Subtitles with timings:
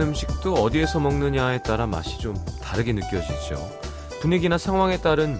[0.00, 3.56] 같은 음식도 어디에서 먹느냐에 따라 맛이 좀 다르게 느껴지죠.
[4.22, 5.38] 분위기나 상황에 따른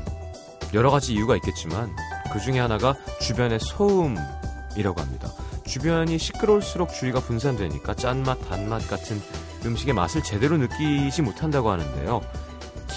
[0.74, 1.90] 여러 가지 이유가 있겠지만
[2.32, 5.32] 그 중에 하나가 주변의 소음이라고 합니다.
[5.64, 9.20] 주변이 시끄러울수록 주의가 분산되니까 짠맛, 단맛 같은
[9.64, 12.20] 음식의 맛을 제대로 느끼지 못한다고 하는데요.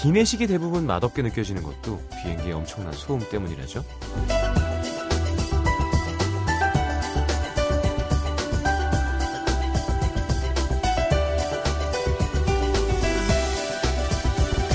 [0.02, 3.82] 기내식이 대부분 맛없게 느껴지는 것도 비행기의 엄청난 소음 때문이라죠.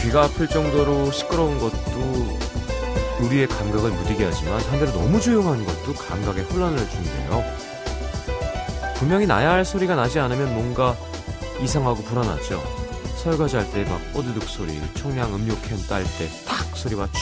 [0.10, 2.40] 귀가 아플 정도로 시끄러운 것도
[3.22, 7.44] 우리의 감각을 무디게 하지만 반대로 너무 조용한 것도 감각에 혼란을 주는데요.
[8.96, 10.96] 분명히 나야 할 소리가 나지 않으면 뭔가
[11.62, 12.60] 이상하고 불안하죠.
[13.18, 17.14] 설거지 할 때 막 뽀드득 소리, 청량 음료캔 딸 때 탁 소리와 취.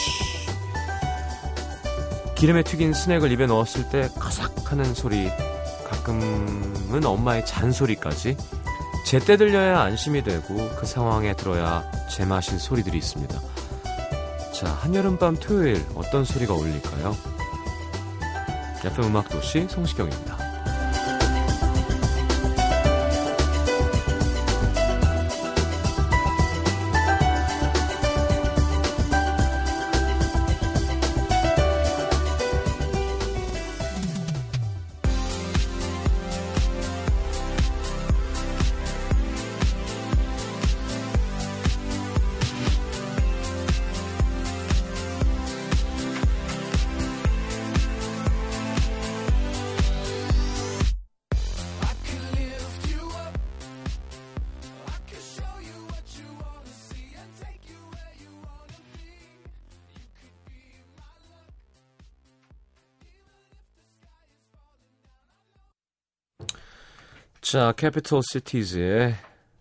[2.36, 5.30] 기름에 튀긴 스낵을 입에 넣었을 때 가삭하는 소리,
[5.90, 8.34] 가끔은 엄마의 잔소리까지
[9.04, 13.40] 제때 들려야 안심이 되고 그 상황에 들어야 제맛인 소리들이 있습니다.
[14.52, 17.16] 자, 한여름밤 토요일 어떤 소리가 어울릴까요?
[18.84, 20.47] FM 음악도시 성시경입니다.
[67.50, 69.14] 자, 캐피털 시티즈의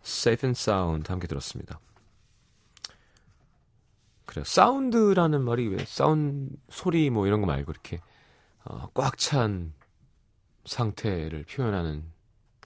[0.03, 1.79] Safe and Sound 함께 들었습니다.
[4.25, 4.43] 그래요.
[4.43, 8.01] 사운드라는 말이 왜 사운 소리 뭐 이런 거 말고 이렇게
[8.65, 9.73] 어, 꽉찬
[10.65, 12.03] 상태를 표현하는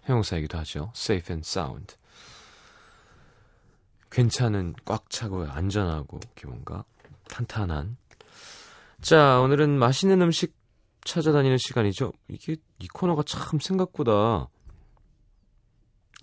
[0.06, 0.92] 형용사이기도 하죠.
[0.96, 1.98] Safe and Sound.
[4.10, 6.84] 괜찮은 꽉 차고 안전하고 이렇게 뭔가
[7.28, 7.96] 탄탄한.
[9.02, 10.56] 자, 오늘은 맛있는 음식
[11.04, 12.12] 찾아다니는 시간이죠.
[12.28, 14.50] 이게 이 코너가 참 생각보다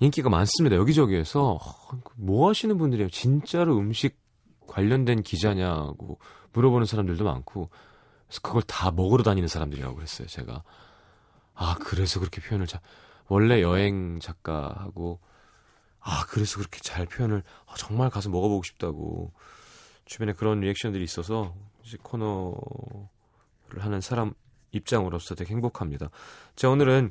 [0.01, 0.77] 인기가 많습니다.
[0.77, 1.59] 여기저기에서
[2.17, 3.09] 뭐 하시는 분들이에요?
[3.11, 4.19] 진짜로 음식
[4.67, 6.19] 관련된 기자냐고
[6.53, 7.71] 물어보는 사람들도 많고
[8.27, 10.29] 그래서 그걸 다 먹으러 다니는 사람들이라고 그랬어요.
[10.29, 10.63] 제가
[11.55, 12.81] 아 그래서 그렇게 표현을 잘
[13.27, 15.19] 원래 여행 작가하고
[16.01, 19.33] 아 그래서 그렇게 잘 표현을 아, 정말 가서 먹어보고 싶다고
[20.05, 21.55] 주변에 그런 리액션들이 있어서
[21.85, 22.55] 이제 코너를
[23.79, 24.33] 하는 사람
[24.71, 26.11] 입장으로서 되게 행복합니다.
[26.55, 27.11] 자 오늘은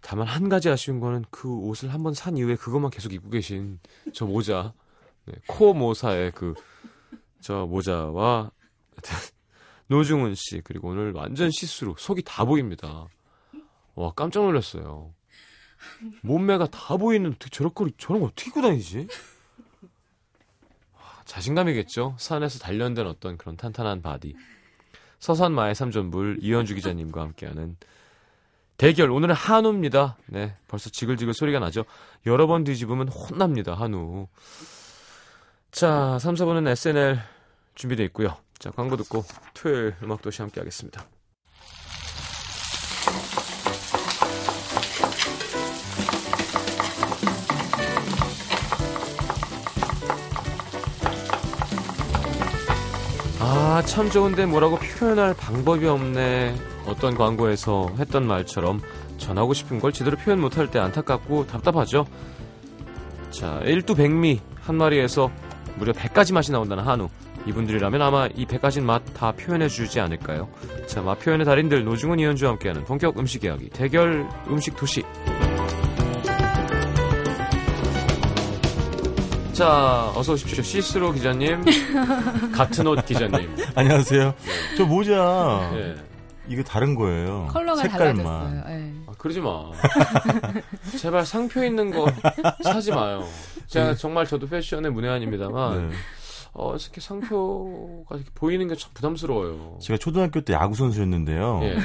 [0.00, 3.78] 다만 한 가지 아쉬운 거는 그 옷을 한번 산 이후에 그것만 계속 입고 계신
[4.14, 4.72] 저 모자,
[5.26, 6.54] 네, 코 모사의 그
[7.40, 8.50] 저 모자와
[9.88, 13.08] 노중훈 씨 그리고 오늘 완전 시스루 속이 다 보입니다.
[13.94, 15.12] 와 깜짝 놀랐어요.
[16.22, 17.34] 몸매가 다 보이는
[17.74, 19.08] 걸 저런 거 어떻게 입고 다니지?
[21.24, 22.16] 자신감이겠죠.
[22.18, 24.34] 산에서 단련된 어떤 그런 탄탄한 body.
[25.18, 27.76] 서산 마의 삼존불 이현주 기자님과 함께하는
[28.80, 30.16] 대결 오늘은 한우입니다.
[30.24, 31.84] 네, 벌써 지글지글 소리가 나죠.
[32.24, 33.74] 여러 번 뒤집으면 혼납니다.
[33.74, 34.26] 한우.
[35.70, 37.18] 자, 3, 4부는 SNL
[37.74, 38.38] 준비되어 있고요.
[38.58, 41.04] 자, 광고 듣고 토요일 음악 도시 함께 하겠습니다.
[53.40, 56.69] 아, 참 좋은데 뭐라고 표현할 방법이 없네.
[56.86, 58.80] 어떤 광고에서 했던 말처럼
[59.18, 62.06] 전하고 싶은 걸 제대로 표현 못할 때 안타깝고 답답하죠.
[63.30, 65.30] 자, 일두 백미 한 마리에서
[65.76, 67.08] 무려 100가지 맛이 나온다는 한우.
[67.46, 70.48] 이분들이라면 아마 이 100가지 맛 다 표현해 주지 않을까요?
[70.86, 75.02] 자, 맛 표현의 달인들 노중훈 이현주와 함께하는 본격 음식 이야기 대결 음식 도시.
[79.52, 80.62] 자, 어서 오십시오.
[80.62, 81.62] 시스로 기자님,
[82.54, 83.54] 같은 옷 기자님.
[83.74, 84.34] 안녕하세요.
[84.76, 85.94] 저 모자 예.
[86.50, 87.46] 이거 다른 거예요.
[87.50, 88.16] 컬러가 색깔만.
[88.24, 88.64] 달라졌어요.
[88.76, 88.92] 예.
[89.06, 89.70] 아, 그러지 마.
[90.98, 92.06] 제발 상표 있는 거
[92.64, 93.24] 사지 마요.
[93.68, 95.96] 제가 정말 저도 패션의 문외한입니다만, 네.
[96.52, 99.78] 어, 이렇게 상표가 이렇게 보이는 게 참 부담스러워요.
[99.80, 101.60] 제가 초등학교 때 야구 선수였는데요.
[101.62, 101.76] 예.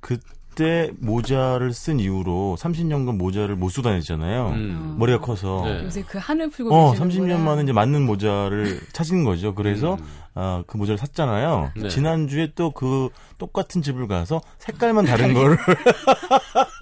[0.00, 0.18] 그
[0.54, 4.48] 그때 모자를 쓴 이후로 30년간 모자를 못 쓰고 다녔잖아요.
[4.50, 4.96] 음.
[4.98, 5.62] 머리가 커서.
[5.64, 5.84] 네.
[5.84, 7.34] 요새 그 한을 풀고 어, 계시는구나.
[7.34, 9.54] 30년 만에 이제 맞는 모자를 찾은 거죠.
[9.54, 10.06] 그래서 음.
[10.34, 11.72] 아, 그 모자를 샀잖아요.
[11.76, 11.88] 네.
[11.88, 13.08] 지난주에 또 그
[13.38, 15.56] 똑같은 집을 가서 색깔만 다른 거를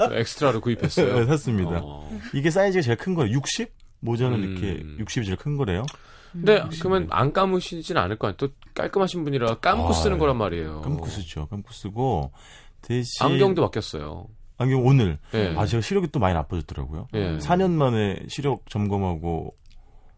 [0.08, 1.26] 또 엑스트라로 구입했어요.
[1.26, 1.80] 샀습니다.
[1.82, 2.08] 어.
[2.34, 3.32] 이게 사이즈가 제일 큰 거예요.
[3.32, 3.72] 60?
[4.00, 4.44] 모자는 음.
[4.44, 5.84] 이렇게 60이 제일 큰 거래요.
[6.32, 8.36] 근데 그러면 안 감으시진 않을 거 아니에요.
[8.38, 10.80] 또 깔끔하신 분이라 감고 아, 쓰는 거란 말이에요.
[10.80, 11.46] 감고 쓰죠.
[11.48, 12.32] 감고 쓰고
[12.82, 14.26] 대신 안경도 바뀌었어요.
[14.58, 15.54] 안경 오늘 예.
[15.56, 17.08] 아 제가 시력이 또 많이 나빠졌더라고요.
[17.14, 17.38] 예.
[17.38, 19.54] 4년 만에 시력 점검하고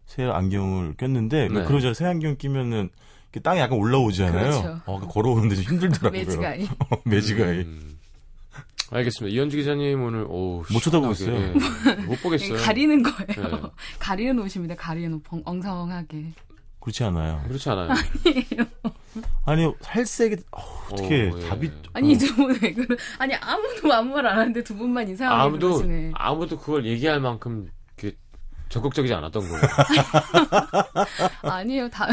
[0.05, 1.63] 새 안경을 꼈는데 네.
[1.63, 2.89] 그러자 새 안경 끼면은
[3.43, 4.33] 땅에 약간 올라오잖아요.
[4.61, 4.81] 그렇죠.
[4.85, 6.19] 어, 걸어오는데 좀 힘들더라고요.
[6.21, 6.67] 매지가이.
[7.03, 7.57] 매지가이.
[7.61, 7.97] 음.
[8.91, 9.35] 알겠습니다.
[9.35, 11.53] 이현주 기자님 오늘 오, 못 쳐다보고 시원하게,
[11.89, 12.05] 예.
[12.05, 12.59] 못 보겠어요.
[12.63, 13.49] 가리는 거예요.
[13.49, 13.61] 네.
[13.99, 14.75] 가리는 옷입니다.
[14.75, 15.23] 가리는 옷.
[15.23, 16.31] 벙- 엉성하게.
[16.79, 17.41] 그렇지 않아요.
[17.47, 17.89] 그렇지 않아요.
[19.45, 20.61] 아니 살색이 어,
[20.95, 21.47] 어떻게 어, 예.
[21.49, 22.95] 답이 아니 이두분 왜 그러?
[23.19, 26.11] 아니 아무도 아무 말 안 하는데 두 분만 이상하게 아무도 그러시네.
[26.15, 28.17] 아무도 그걸 얘기할 만큼 이렇게
[28.69, 29.55] 적극적이지 않았던 거고.
[31.43, 31.89] 아니에요.
[31.89, 32.07] 다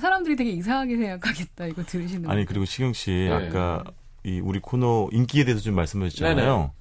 [0.00, 1.66] 사람들이 되게 이상하게 생각하겠다.
[1.66, 2.46] 이거 들으시는 아니 분.
[2.46, 3.30] 그리고 시경 씨 네.
[3.32, 3.84] 아까
[4.24, 6.72] 이 우리 코너 인기에 대해서 좀 말씀하셨잖아요.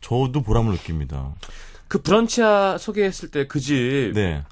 [0.00, 1.34] 저도 보람을 느낍니다.
[1.88, 4.42] 그 브런치아 소개했을 때 그 집또 네.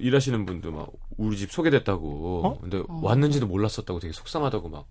[0.00, 2.42] 일하시는 분도 막 우리 집 소개됐다고.
[2.46, 2.58] 어?
[2.60, 3.00] 근데 어.
[3.02, 4.86] 왔는지도 몰랐었다고 되게 속상하다고 막.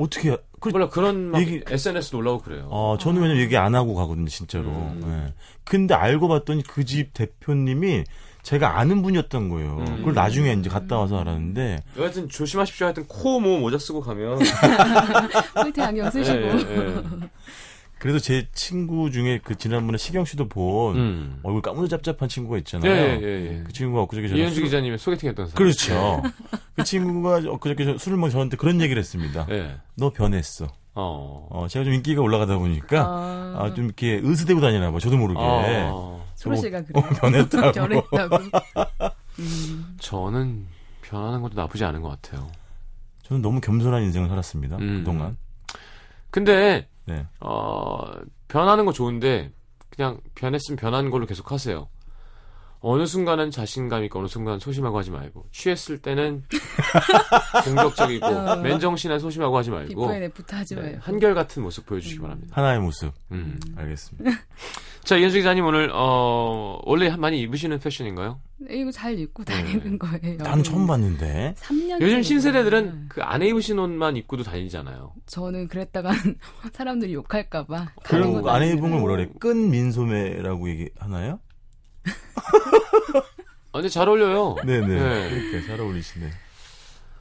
[0.00, 2.66] 어떻게 그, 몰라 그런 막 얘기- SNS도 올라오고 그래요.
[2.70, 4.68] 어, 저는 왜냐면 얘기 안 하고 가거든요, 진짜로.
[4.68, 5.02] 음.
[5.28, 5.34] 예.
[5.64, 8.04] 근데 알고 봤더니 그 집 대표님이
[8.42, 9.76] 제가 아는 분이었던 거예요.
[9.86, 9.96] 음.
[9.98, 12.86] 그걸 나중에 이제 갔다 와서 알았는데, 여하튼 조심하십시오.
[12.86, 14.38] 하여튼 코모 모자 쓰고 가면
[15.54, 16.36] 폴테 안경 쓰시고.
[16.38, 17.02] 예, 예.
[18.00, 21.40] 그래서 제 친구 중에 그 지난번에 시경 씨도 본 음.
[21.42, 22.90] 얼굴 까무잡잡한 친구가 예, 있잖아요.
[22.90, 23.62] 예, 예, 예.
[23.64, 25.54] 그 친구가 엊그저께 저랑 이현주 술- 기자님의 소개팅했던 사람.
[25.56, 26.22] 그렇죠.
[26.74, 29.46] 그 친구가 엊그저께 저- 술을 먹어 저한테 그런 얘기를 했습니다.
[29.50, 29.76] 예.
[29.96, 30.66] 너 변했어.
[30.94, 31.46] 어.
[31.50, 34.98] 어, 제가 좀 인기가 올라가다 보니까, 아, 아, 좀 이렇게 의스대고 다니나 봐.
[34.98, 35.38] 저도 모르게.
[35.40, 36.26] 어.
[36.36, 37.10] 소로 씨가 어, 그래요.
[37.20, 37.72] 변했다고.
[38.10, 38.38] 결했다고.
[39.38, 39.96] 음.
[40.00, 40.66] 저는
[41.02, 42.50] 변하는 것도 나쁘지 않은 것 같아요.
[43.24, 44.76] 저는 너무 겸손한 인생을 살았습니다.
[44.78, 44.98] 음.
[45.00, 45.36] 그동안.
[46.30, 47.26] 근데 네.
[47.40, 48.02] 어,
[48.48, 49.52] 변하는 거 좋은데
[49.90, 51.88] 그냥 변했으면 변하는 걸로 계속 하세요.
[52.82, 56.44] 어느 순간은 자신감 있고 어느 순간은 소심하고 하지 말고 취했을 때는
[57.64, 58.56] 공격적이고 어.
[58.56, 60.06] 맨정신에 소심하고 하지 말고 before
[60.56, 60.98] 하지 네, 마요.
[61.02, 62.54] 한결 같은 모습 보여주시기 바랍니다.
[62.56, 63.12] 하나의 모습.
[63.32, 63.60] 음.
[63.76, 64.30] 알겠습니다.
[65.04, 68.40] 자 이현주 기자님 오늘 어, 원래 많이 입으시는 패션인가요?
[68.58, 70.36] 네, 이거 잘 입고 다니는 거예요.
[70.36, 71.54] 나는 처음 봤는데.
[71.58, 75.14] 3년 요즘 신세대들은 그 안에 입으신 옷만 입고도 다니잖아요.
[75.26, 76.10] 저는 그랬다가
[76.72, 79.28] 사람들이 욕할까 봐 그런 거 안에 입은 걸 뭐라 그래?
[79.40, 81.40] 끈 민소매라고 얘기하나요?
[83.72, 84.56] 아, 근데 잘 어울려요.
[84.64, 84.86] 네네.
[84.86, 85.28] 네.
[85.30, 86.30] 그러니까 잘 어울리시네.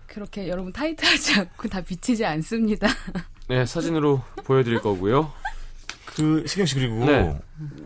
[0.07, 2.87] 그렇게 여러분 타이트하지 않고 다 비치지 않습니다.
[3.47, 5.31] 네 사진으로 보여드릴 거고요.
[6.15, 7.37] 그, 시경 씨, 그리고 네.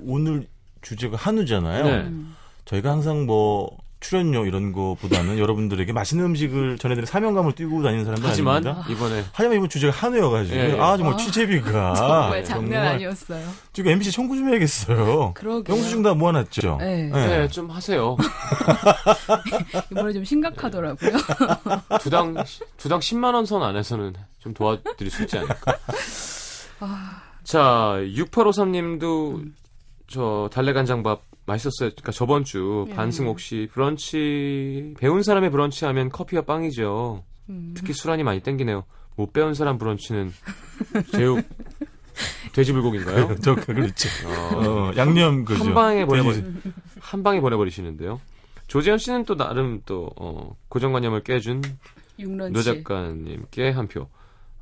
[0.06, 0.48] 오늘
[0.82, 1.84] 주제가 한우잖아요.
[1.84, 1.92] 네.
[2.02, 2.36] 음.
[2.66, 8.58] 저희가 항상 뭐, 출연료 이런 거보다는 여러분들에게 맛있는 음식을 전해드릴 사명감을 띄고 다니는 사람들 하지만
[8.68, 8.86] 아닙니다.
[8.90, 10.78] 이번에 하지만 이번 주제가 한우여가지고 예, 예.
[10.78, 13.48] 아 정말 아, 취재비가 정말 장난 아니었어요.
[13.72, 15.32] 지금 MBC 청구 좀 해야겠어요.
[15.36, 15.74] 그러게요.
[15.78, 16.80] 영수증 다 모아놨죠.
[16.82, 17.04] 네.
[17.14, 18.18] 네, 좀 하세요.
[19.90, 21.12] 이번에 좀 심각하더라고요.
[22.02, 22.36] 두당
[22.76, 25.78] 두당 10만 원 선 안에서는 좀 도와드릴 수 있지 않을까.
[27.44, 29.52] 자, 6853님도
[30.08, 31.90] 저 달래간장밥 맛있었어요.
[31.90, 32.96] 그러니까 저번 주 네.
[32.96, 37.24] 반승옥 씨 브런치 배운 사람의 브런치 하면 커피와 빵이죠.
[37.50, 37.74] 음.
[37.76, 38.86] 특히 술안이 많이 땡기네요.
[39.16, 40.32] 못 배운 사람 브런치는
[41.12, 41.44] 제육
[42.54, 43.36] 돼지불고기인가요?
[43.44, 44.10] 저 그렇죠.
[44.28, 45.66] 어, 어, 양념 그죠.
[45.66, 46.44] 한 방에 보내버리
[47.00, 48.22] 한 방에 보내버리시는데요.
[48.68, 51.62] 조재현 씨는 또 나름 또 어, 고정관념을 깨준.
[52.18, 54.08] 노 작가님께 한 표.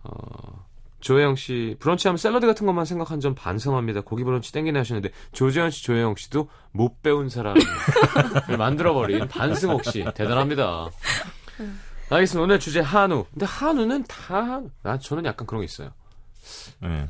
[0.03, 0.65] 어,
[1.01, 4.01] 조혜영 씨 브런치 하면 샐러드 같은 것만 생각한 점 반성합니다.
[4.01, 7.61] 고기 브런치 땡기네 하시는데 조재현 씨, 조혜영 씨도 못 배운 사람을
[8.57, 10.89] 만들어버린 반승옥 씨 대단합니다.
[12.09, 12.43] 알겠습니다.
[12.43, 13.25] 오늘 주제 한우.
[13.31, 14.69] 근데 한우는 다 한우.
[14.83, 15.91] 나 저는 약간 그런 게 있어요.
[16.81, 17.07] 네.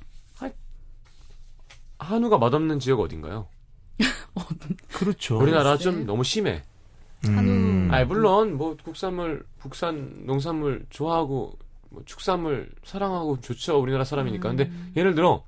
[2.01, 3.47] 한우가 맛없는 지역 어딘가요?
[4.93, 5.37] 그렇죠.
[5.39, 5.77] 우리나라.
[5.77, 6.63] 좀 너무 심해.
[7.27, 7.87] 음.
[7.91, 11.57] 아니 물론 뭐 국산물, 국산 농산물 좋아하고
[11.91, 14.49] 뭐 축산물 사랑하고 좋죠 우리나라 사람이니까.
[14.49, 14.91] 근데 음.
[14.95, 15.43] 예를 들어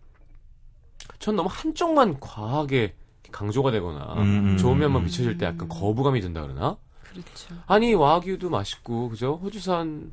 [1.19, 2.95] 전 너무 한쪽만 과하게
[3.31, 5.05] 강조가 되거나 음, 음, 좋은 면만 음.
[5.05, 6.77] 비춰질 때 약간 거부감이 든다 그러나?
[7.01, 7.55] 그렇죠.
[7.65, 9.39] 아니 와규도 맛있고 그죠?
[9.41, 10.11] 호주산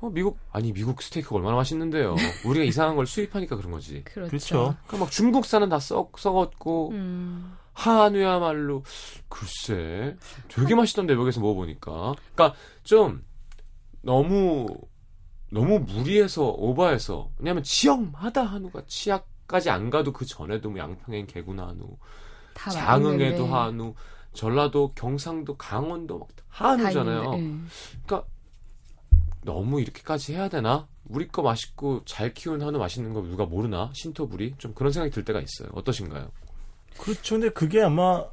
[0.00, 2.16] 어, 미국 아니 미국 스테이크가 얼마나 맛있는데요.
[2.46, 4.02] 우리가 이상한 걸 수입하니까 그런 거지.
[4.04, 4.28] 그렇죠.
[4.30, 4.76] 그렇죠.
[4.86, 7.56] 그러니까 막 중국산은 다 썩 썩었고 음.
[7.74, 8.82] 한우야말로
[9.28, 10.16] 글쎄
[10.48, 13.22] 되게 맛있던데 여기서 먹어보니까 그러니까 좀
[14.02, 14.66] 너무
[15.50, 21.58] 너무 무리해서 오버해서 왜냐하면 지역마다 한우가 취약 한우까지 안 가도 그 전에도 뭐 양평엔 개군
[21.58, 21.96] 한우,
[22.54, 23.52] 다 장흥에도 맛있는데.
[23.52, 23.94] 한우,
[24.34, 27.32] 전라도, 경상도, 강원도 막다 한우잖아요.
[27.38, 28.20] 예.
[29.42, 30.86] 너무 이렇게까지 해야 되나?
[31.06, 33.90] 우리 거 맛있고 잘 키운 한우 맛있는 거 누가 모르나?
[33.94, 34.54] 신토불이?
[34.58, 35.70] 좀 그런 생각이 들 때가 있어요.
[35.72, 36.30] 어떠신가요?
[36.98, 37.36] 그렇죠.
[37.36, 38.24] 근데 그게 아마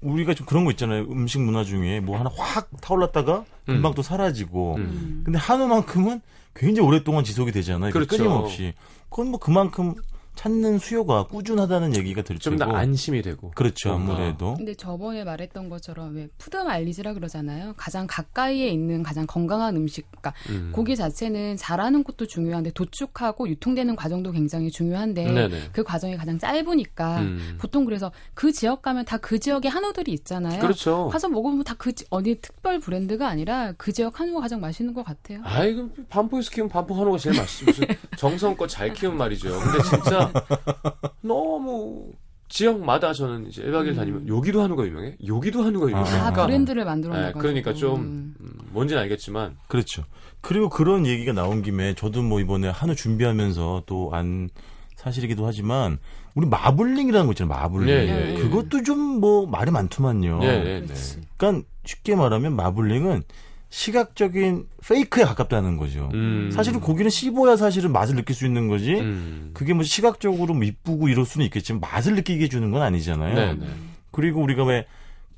[0.00, 1.02] 우리가 좀 그런 거 있잖아요.
[1.10, 3.94] 음식 문화 중에 뭐 하나 확 타올랐다가 금방 음.
[3.94, 4.76] 또 사라지고.
[4.76, 4.80] 음.
[4.82, 5.22] 음.
[5.24, 6.20] 근데 한우만큼은
[6.54, 7.92] 굉장히 오랫동안 지속이 되잖아요.
[7.92, 8.16] 그렇죠.
[8.16, 8.74] 끊임없이.
[9.08, 9.94] 그건 뭐 그만큼
[10.36, 12.76] 찾는 수요가 꾸준하다는 얘기가 될 테고.
[12.76, 13.50] 안심이 되고.
[13.50, 13.90] 그렇죠.
[13.90, 14.14] 뭔가.
[14.14, 14.54] 아무래도.
[14.54, 17.74] 근데 저번에 말했던 것처럼 왜 food mileage라 그러잖아요.
[17.76, 20.70] 가장 가까이에 있는 가장 건강한 음식, 그러니까 음.
[20.74, 25.60] 고기 자체는 자라는 것도 중요한데 도축하고 유통되는 과정도 굉장히 중요한데 네네.
[25.72, 27.56] 그 과정이 가장 짧으니까 음.
[27.58, 30.60] 보통 그래서 그 지역 가면 다 그 지역의 한우들이 있잖아요.
[30.60, 31.08] 그렇죠.
[31.12, 35.40] 가서 먹으면 다 그 어디 특별 브랜드가 아니라 그 지역 한우가 가장 맛있는 것 같아요.
[35.44, 37.64] 아이, 그 반포에서 키우면 반포 한우가 제일 맛있지.
[37.64, 39.48] 무슨 정성껏 잘 키운 말이죠.
[39.60, 40.19] 근데 진짜
[41.22, 42.12] 너무
[42.48, 43.96] 지역마다 저는 이제 1박 2일 음.
[43.96, 45.16] 다니면 여기도 한우가 유명해?
[45.26, 46.02] 여기도 한우가 유명해?
[46.02, 47.38] 아, 다 그러니까- 브랜드를 만들어 네, 나가지고.
[47.40, 48.34] 그러니까 좀 음.
[48.40, 50.04] 음, 뭔지는 알겠지만 그렇죠.
[50.40, 54.48] 그리고 그런 얘기가 나온 김에 저도 뭐 이번에 한우 준비하면서 또 안
[54.96, 55.98] 사실이기도 하지만
[56.34, 57.56] 우리 마블링이라는 거 있잖아요.
[57.58, 57.88] 마블링.
[57.88, 58.34] 예, 예, 예.
[58.34, 60.40] 그것도 좀 뭐 말이 많더만요.
[60.42, 60.94] 예, 예, 네.
[61.36, 63.22] 그러니까 쉽게 말하면 마블링은
[63.70, 66.10] 시각적인 페이크에 가깝다는 거죠.
[66.12, 66.50] 음.
[66.52, 68.94] 사실은 고기는 씹어야 사실은 맛을 느낄 수 있는 거지.
[68.94, 69.50] 음.
[69.54, 73.34] 그게 뭐 시각적으로 뭐 이쁘고 이럴 수는 있겠지만 맛을 느끼게 해주는 건 아니잖아요.
[73.34, 73.66] 네, 네.
[74.10, 74.86] 그리고 우리가 왜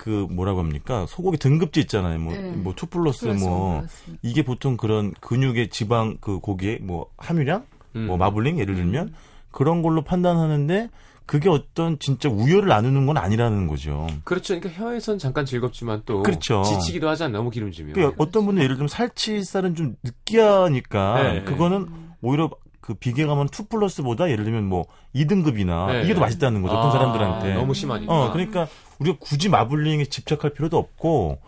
[0.03, 2.19] 그 뭐라고 합니까 소고기 등급제 있잖아요.
[2.19, 2.41] 뭐 네.
[2.51, 3.85] 뭐투 플러스 플러스 뭐.
[4.23, 8.07] 이게 보통 그런 근육의 지방 그 고기의 뭐 함유량 음.
[8.07, 9.15] 뭐 마블링 예를 들면
[9.53, 10.89] 그런 걸로 판단하는데
[11.27, 14.07] 그게 어떤 진짜 우열을 나누는 건 아니라는 거죠.
[14.25, 14.59] 그렇죠.
[14.59, 16.63] 그러니까 혀에선 잠깐 즐겁지만 또 그렇죠.
[16.63, 17.37] 지치기도 하잖아요.
[17.37, 17.95] 너무 기름지면.
[17.95, 21.43] 그러니까 어떤 분은 예를 들면 살치살은 좀 느끼하니까 네.
[21.45, 21.89] 그거는
[22.21, 22.51] 오히려
[22.81, 26.03] 그 비계감은 2 플러스보다 예를 들면 뭐 2등급이나 네.
[26.03, 26.75] 이게 더 맛있다는 거죠.
[26.75, 27.55] 어떤 아, 사람들한테.
[27.55, 28.13] 너무 심하니까.
[28.13, 28.67] 어, 그러니까
[28.99, 31.39] 우리가 굳이 마블링에 집착할 필요도 없고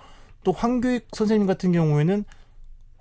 [0.45, 2.25] 또 황교익 선생님 같은 경우에는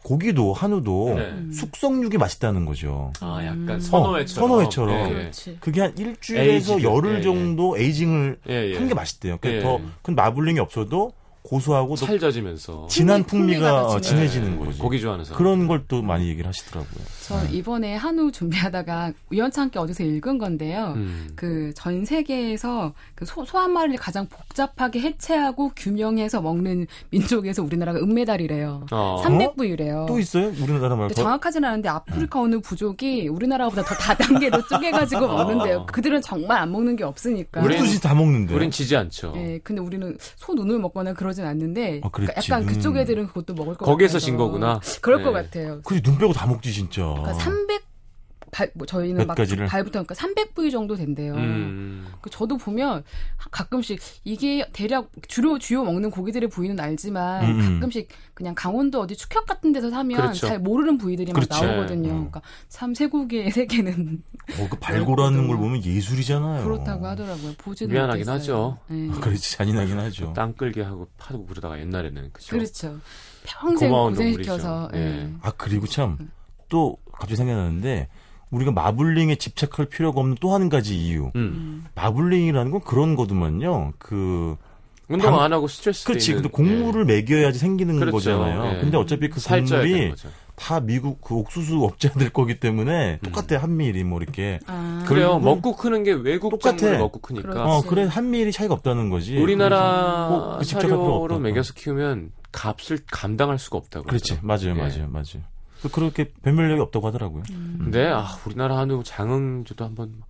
[0.04, 1.54] 고기도 한우도 네.
[1.54, 3.14] 숙성육이 맛있다는 거죠.
[3.22, 3.80] 아, 약간 음.
[3.80, 4.52] 선어회처럼.
[4.52, 4.96] 어, 선어회처럼.
[4.96, 5.14] 예, 예.
[5.14, 5.58] 그렇지.
[5.60, 6.84] 그게 한 일주일에서 aged.
[6.84, 7.22] 열흘 예, 예.
[7.22, 8.78] 정도 aging을 예, 예.
[8.78, 9.38] 한 게 맛있대요.
[9.40, 9.80] 그러니까 예.
[10.02, 12.88] 더 큰 마블링이 없어도 고소하고 더 찰져지면서.
[12.90, 14.00] 진한 풍미, 풍미가 풍미가 더 어.
[14.02, 14.80] 진해지는 예, 거지.
[14.80, 15.38] 고기 좋아하는 사람.
[15.38, 17.04] 그런 걸 또 많이 얘기를 하시더라고요.
[17.28, 20.94] 저 이번에 한우 준비하다가 우연찮게 어디서 읽은 건데요.
[20.96, 21.28] 음.
[21.36, 28.00] 그 전 세계에서 그 소, 소 한 마리를 가장 복잡하게 해체하고 규명해서 먹는 민족에서 우리나라가
[28.00, 28.86] 은메달이래요.
[28.92, 29.22] 어.
[29.26, 30.06] 300부위래요.
[30.08, 30.48] 또 있어요?
[30.62, 31.14] 우리나라 말고.
[31.14, 35.86] 정확하지는 않은데 아프리카 어느 부족이 우리나라보다 더 다단계로 쪼개가지고 먹는대요.
[35.88, 37.62] 그들은 정말 안 먹는 게 없으니까.
[37.62, 38.54] 우리도 다 먹는데.
[38.56, 39.34] 우린 지지 않죠.
[39.36, 42.10] 예, 근데 우리는 소 눈을 먹거나 그 러진 않는데 아.
[42.12, 42.98] 그러니까 약간 그쪽 음.
[43.00, 44.26] 애들은 그것도 먹을 것 거기에서 같아서.
[44.26, 44.80] 진 거구나.
[45.02, 45.24] 그럴 네.
[45.24, 45.82] 것 같아요.
[45.84, 47.02] 그눈 빼고 다 먹지 진짜.
[47.02, 47.82] 그러니까 300
[48.52, 49.66] 발, 뭐 저희는 몇막 가지를?
[49.66, 51.34] 발부터 그러니까 300부위 정도 된대요.
[51.34, 52.03] 음.
[52.24, 53.04] 그 저도 보면
[53.52, 57.74] 가끔씩 이게 대략 주로 주요 먹는 고기들의 부위는 알지만 음, 음.
[57.76, 60.48] 가끔씩 그냥 강원도 어디 축협 같은 데서 사면 그렇죠.
[60.48, 61.64] 잘 모르는 부위들이 막 그렇지.
[61.64, 62.10] 나오거든요.
[62.10, 62.16] 음.
[62.16, 64.24] 그러니까 참 쇠고기의 세계는
[64.60, 66.64] 어, 그 발골하는 걸 보면 예술이잖아요.
[66.64, 67.54] 그렇다고 하더라고요.
[67.58, 68.28] 보지는 미안하긴.
[68.30, 68.80] 하죠.
[68.88, 69.10] 네.
[69.10, 70.34] 그렇지 잔인하긴 하죠.
[70.34, 72.56] 땅 끌게 하고 파고 그러다가 옛날에는 그죠.
[72.56, 72.98] 그렇죠.
[73.44, 74.90] 평생 고마운 고생시켜서.
[74.96, 75.00] 예.
[75.00, 75.30] 예.
[75.42, 76.18] 아 그리고 참
[76.70, 78.08] 또 갑자기 생각나는데
[78.54, 81.32] 우리가 마블링에 집착할 필요가 없는 또 한 가지 이유.
[81.36, 81.86] 음.
[81.96, 83.94] 마블링이라는 건 그런 거더만요.
[83.98, 84.56] 그
[85.10, 86.32] 운동 방- 안 하고 스트레스 그렇지.
[86.32, 88.12] 있는- 근데 곡물을 먹여야지 생기는 그렇죠.
[88.18, 88.76] 거잖아요.
[88.78, 88.80] 예.
[88.82, 90.14] 근데 어차피 그 곡물이.
[90.56, 94.60] 다 미국 그 옥수수 업자들 거기 때문에 똑같아 한 미리 뭐 이렇게.
[94.68, 95.30] 아, 그래요.
[95.32, 96.78] 결국은 먹고 크는 게 외국 똑같아.
[96.78, 97.50] 작물을 먹고 크니까.
[97.50, 97.70] 그렇지.
[97.72, 99.36] 어 그래 한 미리 차이가 없다는 거지.
[99.38, 101.40] 우리나라 꼭그 집착할 필요 사료로.
[101.40, 104.06] 먹여서 키우면 값을 감당할 수가 없다고.
[104.06, 104.38] 그렇지.
[104.44, 104.74] 맞아요, 예.
[104.74, 105.42] 맞아요, 맞아요.
[105.84, 107.44] 그래서 그렇게 변별력이 없다고 하더라고요.
[107.48, 110.22] 근데 아 우리나라 한우 장흥주도 한번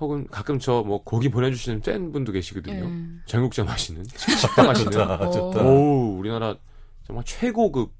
[0.00, 2.84] 혹은 가끔 저 뭐 고기 보내주시는 팬 분도 계시거든요.
[2.84, 2.92] 예.
[3.26, 4.92] 전국장 하시는 식당 하시는.
[4.92, 5.62] 좋다, 좋다.
[5.64, 6.56] 오 우리나라
[7.04, 7.92] 정말 최고급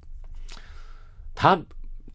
[1.34, 1.60] 다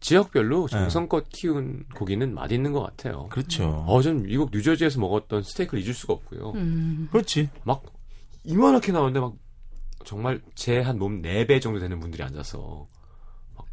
[0.00, 3.26] 지역별로 정성껏 키운 고기는 맛있는 것 같아요.
[3.30, 3.84] 그렇죠.
[3.86, 6.52] 어, 전 미국 뉴저지에서 먹었던 스테이크를 잊을 수가 없고요.
[6.52, 7.08] 음.
[7.12, 7.50] 그렇지.
[7.64, 7.82] 막
[8.44, 9.34] 이만하게 나오는데 막
[10.04, 12.99] 정말 제 한몸 4배 정도 되는 분들이 앉아서 막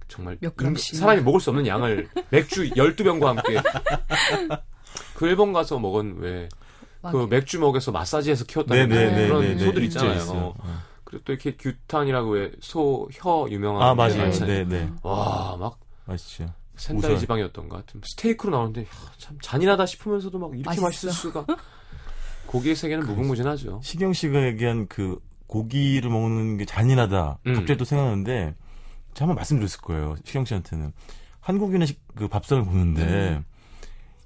[0.08, 0.94] 정말 몇 그램씩.
[0.96, 3.62] 인- 사람이 먹을 수 없는 양을 맥주 12병과 함께
[5.16, 6.50] 그 일본 가서 먹은 왜
[7.12, 7.28] 그.
[7.30, 9.28] 맥주 먹여서 마사지해서 키웠다는 네네네.
[9.28, 10.54] 그런 소들 있잖아요.
[11.04, 14.32] 그리고 또 이렇게 규탄이라고 왜 소 혀 유명한 아게 맞아요.
[14.32, 14.90] 네네.
[15.04, 16.54] 와, 막 맛있죠.
[16.76, 17.20] 센다이 우설.
[17.22, 18.86] 지방이었던 것 같은 스테이크로 나오는데 야,
[19.18, 20.82] 참 잔인하다 싶으면서도 막 이렇게 맛있어.
[20.86, 21.46] 맛있을 수가.
[22.46, 23.82] 고기의 세계는 무궁무진하죠.
[23.84, 27.40] 시경 씨가 얘기한 그 고기를 먹는 게 잔인하다.
[27.48, 27.54] 음.
[27.56, 28.67] 갑자기 또 생각나는데 제가
[29.24, 30.16] 한번 말씀드렸을 거예요.
[30.26, 30.92] 시경 씨한테는
[31.42, 33.42] 한국인의 식- 그 밥상을 보는데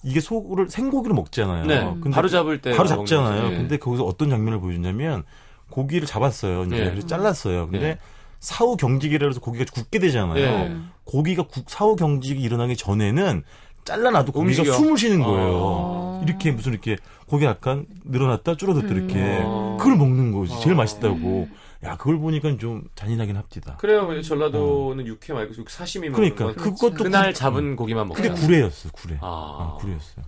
[0.03, 1.65] 이게 소를 생고기로 먹잖아요.
[1.65, 1.79] 네.
[2.01, 3.51] 근데 바로 잡을 때 바로 잡잖아요.
[3.51, 3.57] 예.
[3.57, 5.23] 근데 거기서 어떤 장면을 보여주냐면
[5.69, 6.63] 고기를 잡았어요.
[6.65, 6.89] 이제 예.
[6.89, 7.67] 그래서 잘랐어요.
[7.69, 7.97] 근데 예.
[8.39, 10.37] 사후 경직이라 해서 고기가 굳게 되잖아요.
[10.39, 10.75] 예.
[11.05, 13.43] 고기가 국- 사후 경직이 일어나기 전에는
[13.85, 14.73] 잘라놔도 고기가 움직여.
[14.77, 15.51] 숨을 쉬는 거예요.
[15.53, 16.21] 어.
[16.25, 19.77] 이렇게 무슨 이렇게 고기 약간 늘어났다 줄어들다 이렇게 어.
[19.79, 20.53] 그걸 먹는 거지.
[20.61, 20.77] 제일 어.
[20.77, 21.47] 맛있다고.
[21.83, 23.77] 야 그걸 보니까 좀 잔인하긴 합디다.
[23.77, 24.05] 그래요.
[24.05, 28.29] 근데 전라도는 육회 말고 육 사시미 먹는 그러니까 건 그것도 그날 구- 잡은 고기만 그게
[28.29, 28.45] 먹잖아요.
[28.47, 29.15] 구례였어 구례.
[29.21, 29.25] 아.
[29.25, 30.25] 어, 구례였어요.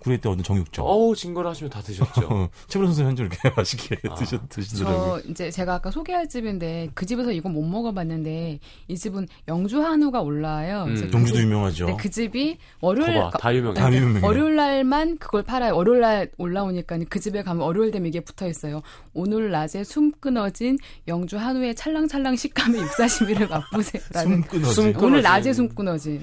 [0.00, 0.84] 구례 때 얻은 정육점.
[0.84, 2.26] 어우 진거를 하시면 다 드셨죠.
[2.30, 4.14] 어, 최불 선생 현재 이렇게 맛있게 아.
[4.14, 5.20] 드시, 드시더라고요.
[5.22, 10.22] 저 이제 제가 아까 소개할 집인데 그 집에서 이건 못 먹어봤는데 이 집은 영주 한우가
[10.22, 10.84] 올라와요.
[10.88, 10.94] 음.
[10.94, 11.86] 그 영주도 집- 유명하죠.
[11.86, 13.74] 네, 그 집이 월요일 거봐 다 유명해.
[13.78, 14.24] 다 유명해요.
[14.26, 15.76] 월요일 날만 그걸 팔아요.
[15.76, 18.80] 월요일 날 올라오니까 그 집에 가면 월요일 되면 이게 붙어 있어요.
[19.12, 20.78] 오늘 낮에 숨 끊어진
[21.08, 24.30] 영주 한우의 찰랑찰랑 식감의 육사시미를 맛보세요라는.
[24.36, 24.74] 숨 끊어지.
[24.74, 25.22] 숨 끊- 오늘 끊어진.
[25.22, 26.22] 낮에 숨 끊어진.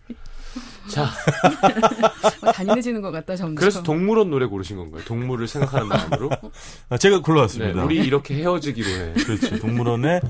[0.87, 1.03] 자,
[2.41, 3.55] 어, 잔인해지는 것 같다 점점.
[3.55, 5.03] 그래서 동물원 노래 고르신 건가요?
[5.05, 6.29] 동물을 생각하는 마음으로.
[6.89, 7.83] 아, 제가 네, 골라왔습니다.
[7.83, 9.13] 우리 이렇게 헤어지기로 해.
[9.13, 9.59] 그렇죠.
[9.59, 10.21] 동물원에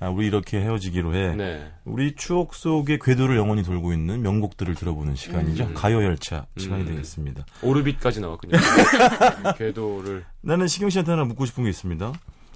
[0.00, 1.34] 아, 우리 이렇게 헤어지기로 해.
[1.34, 1.72] 네.
[1.84, 5.64] 우리 추억 속의 궤도를 영원히 돌고 있는 명곡들을 들어보는 시간이죠.
[5.64, 5.74] 음.
[5.74, 6.86] 가요 열차 시간이 음.
[6.86, 7.44] 되겠습니다.
[7.62, 8.58] 오르빗까지 나왔군요.
[9.58, 10.24] 궤도를.
[10.40, 12.12] 나는 시경 씨한테 하나 묻고 싶은 게 있습니다.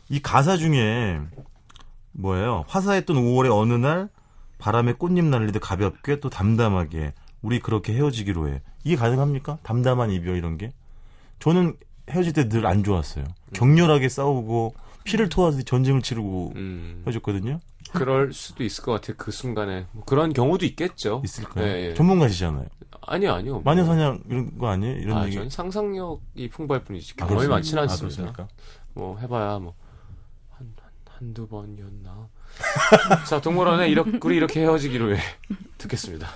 [0.09, 1.19] 이 가사 중에
[2.13, 2.65] 뭐예요?
[2.69, 4.09] 화사했던 5월의 어느 날
[4.63, 8.63] 바람에 꽃잎 날리듯 가볍게 또 담담하게 우리 그렇게 헤어지기로 해.
[8.85, 9.59] 이게 가능합니까?
[9.65, 10.73] 담담한 이별 이런 게?
[11.41, 11.77] 저는
[12.09, 13.25] 헤어질 때 늘 안 좋았어요.
[13.55, 17.59] 격렬하게 싸우고 피를 토하듯이 전쟁을 치르고 음, 헤어졌거든요.
[17.93, 19.17] 그럴 수도 있을 것 같아요.
[19.19, 19.87] 그 순간에.
[19.91, 21.23] 뭐 그런 경우도 있겠죠.
[21.25, 21.65] 있을까요?
[21.67, 21.95] 네, 예.
[21.95, 22.67] 전문가시잖아요.
[23.01, 23.61] 아니요, 아니요.
[23.63, 24.97] 마녀사냥 이런 거 아니에요?
[24.97, 25.35] 이런 아, 얘기.
[25.35, 27.15] 전 상상력이 풍부할 뿐이지.
[27.15, 27.57] 아, 경험이 그렇습니까?
[27.57, 28.33] 많지는 아, 않습니다.
[28.33, 28.49] 그렇습니까?
[28.95, 29.75] 뭐 해봐야 뭐
[30.51, 32.29] 한, 한 한두 번이었나.
[33.29, 35.21] 자 동물원에 이렇게 우리 이렇게 헤어지기로 해
[35.79, 36.29] 듣겠습니다.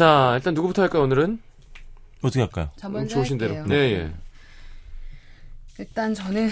[0.00, 1.38] 자 일단 누구부터 할까요 오늘은?
[2.22, 2.70] 어떻게 할까요?
[2.78, 3.64] 저 먼저 좋으신 할게요.
[3.64, 3.68] 대로.
[3.68, 4.10] 네 예.
[5.78, 6.48] 일단 저는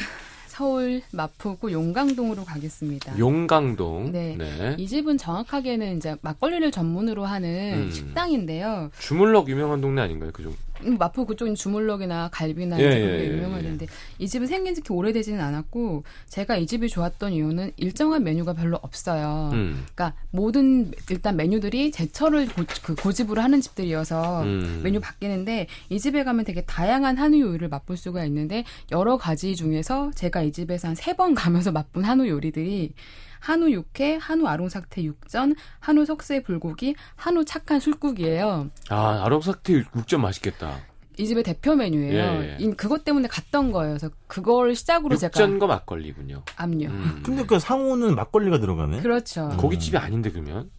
[0.49, 3.19] 서울 마포구 용강동으로 가겠습니다.
[3.19, 4.13] 용강동.
[4.13, 4.37] 네.
[4.37, 4.77] 네.
[4.79, 7.91] 이 집은 정확하게는 이제 막걸리를 전문으로 하는 음.
[7.91, 8.91] 식당인데요.
[8.99, 10.55] 주물럭 유명한 동네 아닌가요 그중?
[10.85, 13.87] 음, 마포 그쪽은 주물럭이나 갈비나 예, 이제 예, 그런 게 예, 유명하던데
[14.19, 18.79] 이 집은 생긴 지 그렇게 오래되지는 않았고 제가 이 집이 좋았던 이유는 일정한 메뉴가 별로
[18.83, 19.51] 없어요.
[19.53, 19.85] 음.
[19.95, 24.81] 그러니까 모든 일단 메뉴들이 제철을 고, 그 고집으로 하는 집들이어서 음.
[24.85, 30.11] 메뉴 바뀌는데 이 집에 가면 되게 다양한 한우 요리를 맛볼 수가 있는데 여러 가지 중에서
[30.15, 32.93] 제가 이 집에서 한 세 번 가면서 맛본 한우 요리들이
[33.41, 38.71] 한우 육회, 한우 아롱삭태 육전, 한우 석쇠 불고기, 한우 착한 술국이에요.
[38.91, 40.79] 아 아롱삭태 육전 맛있겠다.
[41.21, 42.15] 이 집의 대표 메뉴예요.
[42.43, 42.57] 예, 예.
[42.61, 43.95] 이- 그것 때문에 갔던 거예요.
[43.95, 46.45] 그래서 그걸 시작으로 제가 육전과 막걸리군요.
[46.57, 46.87] 압류.
[46.87, 47.23] 음.
[47.25, 49.01] 근데 그 상호는 막걸리가 들어가네.
[49.01, 49.49] 그렇죠.
[49.59, 50.71] 고깃집이 아닌데 그러면?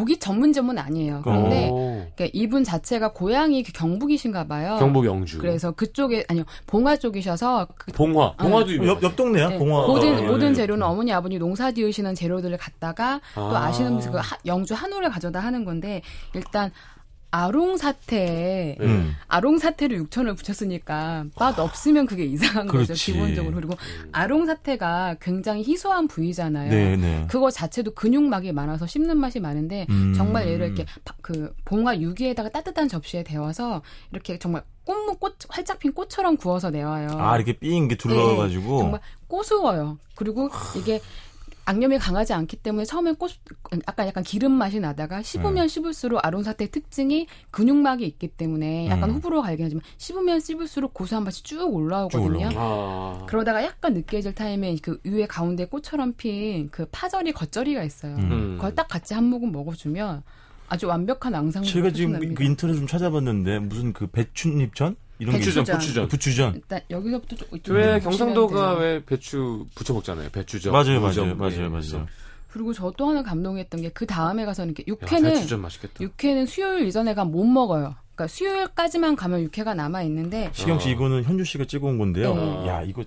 [0.00, 1.20] 고기 전문점은 아니에요.
[1.22, 2.06] 그런데 오.
[2.16, 4.76] 그러니까 이분 자체가 고향이 그 경북이신가 봐요.
[4.78, 5.36] 경북 영주.
[5.36, 8.32] 그래서 그쪽에 아니요 봉화 쪽이셔서 그 봉화.
[8.36, 8.88] 봉화도 유명.
[8.88, 9.86] 옆, 옆 동네야, 네, 공화.
[9.86, 10.54] 모든 어, 모든 네.
[10.54, 13.66] 재료는 어머니 아버님 농사 지으시는 재료들을 갖다가 또 아.
[13.66, 16.00] 아시는 분이 그 하- 영주 한우를 가져다 하는 건데
[16.34, 16.70] 일단
[17.32, 18.84] 아롱 사태에 네.
[18.84, 19.14] 음.
[19.28, 23.12] 아롱 사태를 육천을 붙였으니까 맛 없으면 그게 이상한 거죠 그렇지.
[23.12, 23.74] 기본적으로 그리고
[24.12, 26.70] 아롱 사태가 굉장히 희소한 부위잖아요.
[26.70, 27.26] 네, 네.
[27.30, 30.12] 그거 자체도 근육막이 많아서 씹는 맛이 많은데 음.
[30.16, 35.78] 정말 얘를 이렇게 파- 그 봉화 유기에다가 따뜻한 접시에 데워서 이렇게 정말 꽃무 꽃 활짝
[35.78, 37.10] 핀 꽃처럼 구워서 내와요.
[37.12, 38.72] 아, 이렇게 삥게 둘러가가지고.
[38.76, 39.98] 네, 정말 고소워요.
[40.16, 41.00] 그리고 이게
[41.68, 43.32] 양념이 강하지 않기 때문에 처음엔 꽃,
[43.86, 49.16] 약간 약간 기름 맛이 나다가 씹으면 씹을수록 아롱사태의 특징이 근육막이 있기 때문에 약간 음.
[49.16, 52.48] 호불호 갈긴 하지만 씹으면 씹을수록 고소한 맛이 쭉 올라오거든요.
[52.48, 53.24] 쭉 아.
[53.26, 58.16] 그러다가 약간 느끼해질 타임에 그 위에 가운데 꽃처럼 핀 그 파절이 겉절이가 있어요.
[58.16, 58.56] 음.
[58.56, 60.22] 그걸 딱 같이 한 모금 먹어주면
[60.68, 65.74] 아주 완벽한 앙상블 제가 지금 그 인터넷 좀 찾아봤는데 무슨 그 배춧잎전 이런 부추전, 배추전.
[65.74, 66.08] 게 부추전.
[66.08, 66.54] 부추전.
[66.56, 68.72] 일단 여기서부터 좀 이쪽으로 왜 경상도가.
[68.74, 70.30] 왜 배추 부쳐 먹잖아요.
[70.30, 70.72] 배추전.
[70.72, 71.36] 맞아요, 무전.
[71.38, 71.70] 맞아요, 예, 맞아요.
[71.70, 72.06] 맞아요.
[72.52, 75.94] 그리고 저 또 하나 감동했던 게 그 다음에 가서는 이렇게 야, 육회는 배추전 맛있겠다.
[76.00, 77.94] 육회는 수요일 이전에 가면 못 먹어요.
[78.14, 80.92] 그러니까 수요일까지만 가면 육회가 남아 있는데 시경 씨 어.
[80.92, 82.34] 이거는 현주 씨가 찍어온 건데요.
[82.34, 82.66] 네.
[82.68, 83.04] 야 이거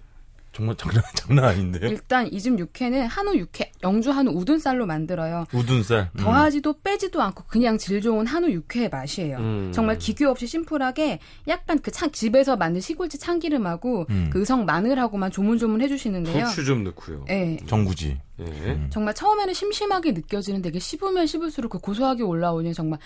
[0.54, 1.90] 정말 장난 장난 아닌데요.
[1.90, 5.46] 일단 이 집 육회는 한우 육회, 영주 한우 우둔살로 만들어요.
[5.54, 6.10] 우둔살.
[6.14, 6.18] 음.
[6.20, 9.38] 더하지도 빼지도 않고 그냥 질 좋은 한우 육회의 맛이에요.
[9.38, 9.72] 음.
[9.74, 14.30] 정말 기교 없이 심플하게 약간 그 참, 집에서 만든 시골집 참기름하고 음.
[14.32, 16.46] 그 의성 마늘하고만 조문조문 해주시는데요.
[16.46, 17.26] 후추 좀 넣고요.
[17.28, 18.20] 네, 정구지.
[18.40, 18.44] 예.
[18.44, 18.88] 음.
[18.92, 23.00] 정말 처음에는 심심하게 느껴지는 되게 씹으면 씹을수록 그 고소하게 올라오는 정말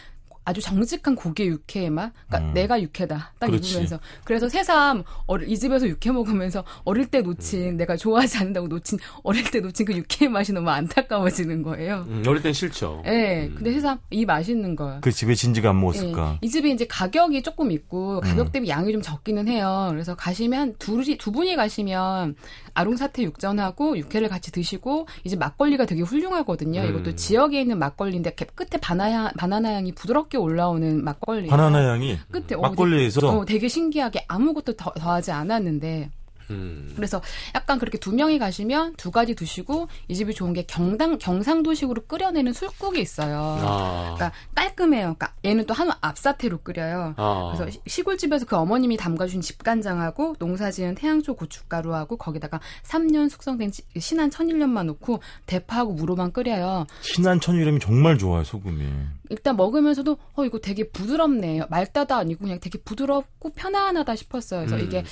[0.48, 2.14] 아주 정직한 고기의 육회의 맛.
[2.30, 2.54] 그러니까 음.
[2.54, 3.34] 내가 육회다.
[3.38, 3.70] 딱 그렇지.
[3.72, 4.00] 입으면서.
[4.24, 7.76] 그래서 새삼 어리- 이 집에서 육회 먹으면서 어릴 때 놓친 음.
[7.78, 12.06] 내가 좋아하지 않는다고 놓친 어릴 때 놓친 그 육회의 맛이 너무 안타까워지는 거예요.
[12.08, 13.04] 음, 어릴 땐 싫죠.
[13.08, 13.48] 예.
[13.50, 13.56] 음.
[13.56, 15.00] 근데 새삼 이 맛있는 거예요.
[15.02, 16.36] 그 집에 진지가 안 먹었을까.
[16.36, 16.38] 예.
[16.42, 18.52] 이 집이 이제 가격이 조금 있고 가격 음.
[18.54, 19.88] 대비 양이 좀 적기는 해요.
[19.92, 22.36] 그래서 가시면 둘이 두 분이 가시면
[22.78, 26.82] 아롱사태 육전하고 육회를 같이 드시고 이제 막걸리가 되게 훌륭하거든요.
[26.82, 26.90] 음.
[26.90, 31.48] 이것도 지역에 있는 막걸리인데 끝에 바나나 바나나 향이 부드럽게 올라오는 막걸리.
[31.48, 36.12] 바나나 향이 끝에 어, 막걸리에서 되게, 어, 되게 신기하게 아무것도 더, 더하지 않았는데
[36.50, 36.92] 음.
[36.96, 37.22] 그래서
[37.56, 42.54] 약간 그렇게 두 명이 가시면 두 가지 드시고 이 집이 좋은 게 경당 경상도식으로 끓여내는
[42.54, 43.58] 술국이 있어요.
[43.62, 44.14] 아.
[44.16, 45.02] 그러니까 깔끔해요.
[45.16, 47.14] 그러니까 얘는 또 한우 앞사태로 끓여요.
[47.18, 47.54] 아.
[47.56, 54.30] 그래서 시- 시골집에서 그 어머님이 담가준 집간장하고 농사지은 태양초 고춧가루하고 거기다가 3년 숙성된 지- 신한
[54.30, 56.86] 천일염만 넣고 대파하고 무로만 끓여요.
[57.02, 58.86] 신한 천일염이 정말 좋아요 소금이.
[59.30, 61.62] 일단 먹으면서도 어 이거 되게 부드럽네.
[61.70, 64.62] 맑다다 아니고 그냥 되게 부드럽고 편안하다 싶었어요.
[64.66, 64.82] 그래서 음.
[64.88, 65.04] 이게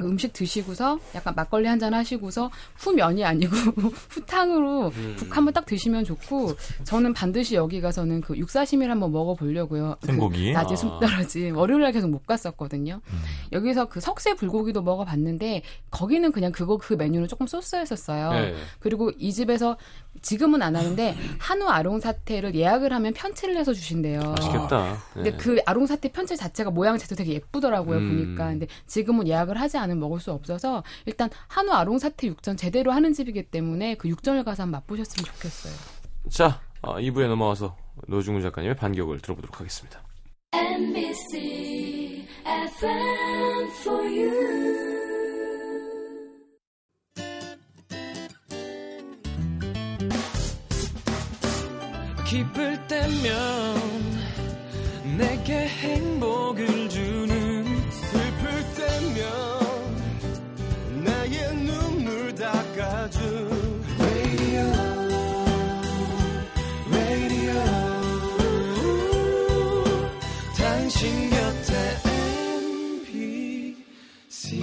[0.00, 3.54] 음식 드시고 서 약간 막걸리 한 잔 하시고서 후면이 아니고
[4.10, 5.16] 후탕으로 음.
[5.18, 6.52] 국 한번 딱 드시면 좋고
[6.84, 9.96] 저는 반드시 여기 가서는 그 육사시미를 한번 먹어보려고요.
[10.00, 10.52] 그 생고기?
[10.52, 10.76] 낮에 아.
[10.76, 13.00] 숨 떨어진 월요일날 계속 못 갔었거든요.
[13.12, 13.18] 음.
[13.52, 18.30] 여기서 그 석쇠 불고기도 먹어봤는데 거기는 그냥 그거 그 메뉴는 조금 소스였었어요.
[18.32, 18.54] 네.
[18.78, 19.76] 그리고 이 집에서
[20.22, 24.20] 지금은 안 하는데 한우 아롱 사태를 예약을 하면 편지를 해서 주신대요.
[24.20, 24.96] 맛있겠다.
[25.14, 25.36] 근데 네.
[25.36, 28.08] 그 아롱 사태 편지 자체가 모양 자체도 되게 예쁘더라고요 음.
[28.26, 28.46] 보니까.
[28.48, 30.67] 근데 지금은 예약을 하지 않으면 먹을 수 없어서
[31.06, 35.74] 일단 한우 아롱 사태 육전 제대로 하는 집이기 때문에 그 육전을 가서 한번 맛보셨으면 좋겠어요.
[36.30, 37.76] 자, 어, 2부에 넘어와서
[38.06, 40.02] 노중훈 작가님의 반격을 들어보도록 하겠습니다.
[40.52, 44.98] NBC FM for you.
[52.28, 53.80] 기쁠 때면
[55.16, 56.77] 내게 행복을
[70.88, 71.74] 당신 곁에
[74.16, 74.62] MBC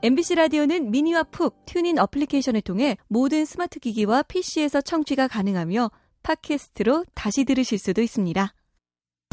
[0.00, 5.90] MBC 라디오는 mini와 pooq, TuneIn 어플리케이션을 통해 모든 스마트 기기와 PC에서 청취가 가능하며
[6.22, 8.54] 팟캐스트로 다시 들으실 수도 있습니다.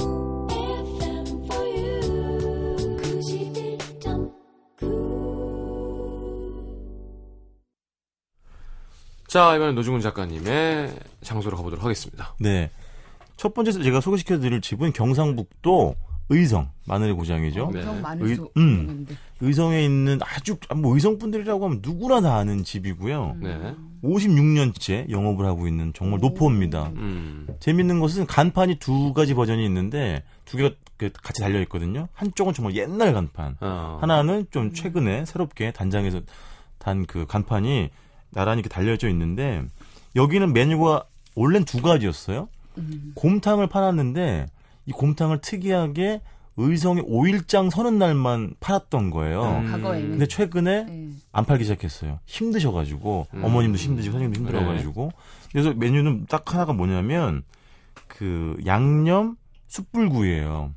[0.02, 2.98] FM for you.
[2.98, 4.34] 91.9.
[9.30, 12.36] 자, 이번엔 노중훈 작가님의 장소로 가보도록 하겠습니다.
[12.42, 12.70] 네.
[13.38, 15.96] 첫 번째 제가 소개시켜드릴 집은 경상북도
[16.30, 17.70] 의성 마늘의 고장이죠.
[17.72, 17.80] 네.
[17.80, 19.08] 엄청 많은 의- 수 음.
[19.40, 23.38] 의성에 있는 아주 뭐 의성 분들이라고 하면 누구나 다 아는 집이고요.
[23.40, 23.76] 네.
[24.04, 26.92] 56년째 영업을 하고 있는 정말 노포입니다.
[26.96, 27.48] 음.
[27.60, 32.08] 재밌는 것은 간판이 두 가지 버전이 있는데 두 개가 그 같이 달려 있거든요.
[32.14, 34.00] 한쪽은 정말 옛날 간판, 어.
[34.02, 36.22] 하나는 좀 최근에 새롭게 단장해서
[36.80, 37.90] 단 그 간판이
[38.32, 39.64] 나란히 이렇게 달려져 있는데
[40.16, 42.50] 여기는 메뉴가 원래는 두 가지였어요.
[42.78, 43.12] 음.
[43.16, 44.48] 곰탕을 팔았는데
[44.86, 46.22] 이 곰탕을 특이하게
[46.60, 49.60] 의성의 5일장 서는 날만 팔았던 거예요.
[49.60, 49.72] 음.
[49.72, 50.10] 과거에는.
[50.12, 51.10] 근데 최근에 네.
[51.32, 52.20] 안 팔기 시작했어요.
[52.26, 53.44] 힘드셔가지고 음.
[53.44, 55.12] 어머님도 힘드시고 사장님도 힘들어가지고
[55.52, 57.44] 그래서 메뉴는 딱 하나가 뭐냐면
[58.08, 59.36] 그 양념
[59.68, 60.74] 숯불구이예요.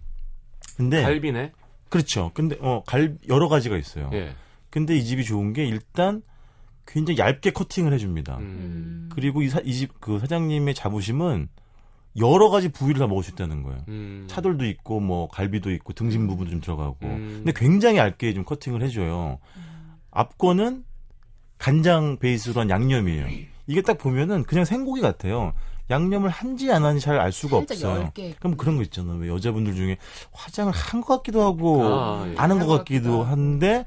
[0.76, 1.52] 근데 갈비네.
[1.88, 2.30] 그렇죠.
[2.34, 4.10] 근데 어갈 여러 가지가 있어요.
[4.12, 4.34] 예.
[4.70, 6.22] 근데 이 집이 좋은 게 일단
[6.86, 8.36] 굉장히 얇게 커팅을 해줍니다.
[8.38, 9.08] 음.
[9.12, 11.48] 그리고 이 집 그 사장님의 자부심은
[12.18, 13.84] 여러 가지 부위를 다 먹을 수 있다는 거예요.
[13.88, 14.24] 음.
[14.28, 17.42] 차돌도 있고 뭐 갈비도 있고 등심 부분도 좀 들어가고 음.
[17.44, 19.38] 근데 굉장히 얇게 좀 커팅을 해줘요
[20.10, 20.84] 앞 거는
[21.58, 23.26] 간장 베이스로 한 양념이에요
[23.68, 25.52] 이게 딱 보면은 그냥 생고기 같아요
[25.90, 28.10] 양념을 한지 안 한지 잘 알 수가 없어요.
[28.38, 29.96] 그럼 그런 거 있잖아요 왜 여자분들 중에
[30.32, 32.34] 화장을 한 것 같기도 하고 아, 예.
[32.36, 33.84] 안한 것 같기도 한데 한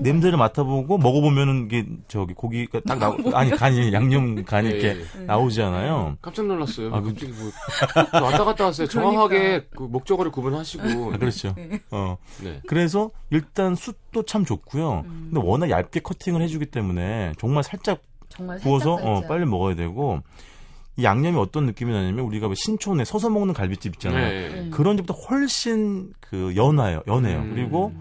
[0.00, 5.24] 냄새를 맡아보고 먹어보면은 이게 저기 고기가 딱 나오 아니 간이 양념 간이 예, 이렇게 예.
[5.24, 6.94] 나오잖아요 깜짝 놀랐어요.
[6.94, 7.50] 아, 그- 갑자기 뭐
[8.22, 8.86] 왔다 갔다 왔어요.
[8.88, 11.14] 정확하게 그 목적어를 구분하시고.
[11.14, 11.80] 아, 그렇죠 네.
[11.90, 12.60] 어 네.
[12.66, 15.04] 그래서 일단 숯도 참 좋고요.
[15.06, 15.30] 음.
[15.32, 19.28] 근데 워낙 얇게 커팅을 해주기 때문에 정말 살짝 정말 구워서 살짝 어, 살짝.
[19.28, 20.20] 빨리 먹어야 되고
[20.96, 24.28] 이 양념이 어떤 느낌이 나냐면 우리가 왜 신촌에 서서 먹는 갈비집 있잖아요.
[24.28, 24.60] 네.
[24.60, 24.70] 음.
[24.70, 27.02] 그런 집보다 훨씬 그 연해요.
[27.08, 27.38] 연해요.
[27.40, 27.50] 음.
[27.54, 27.92] 그리고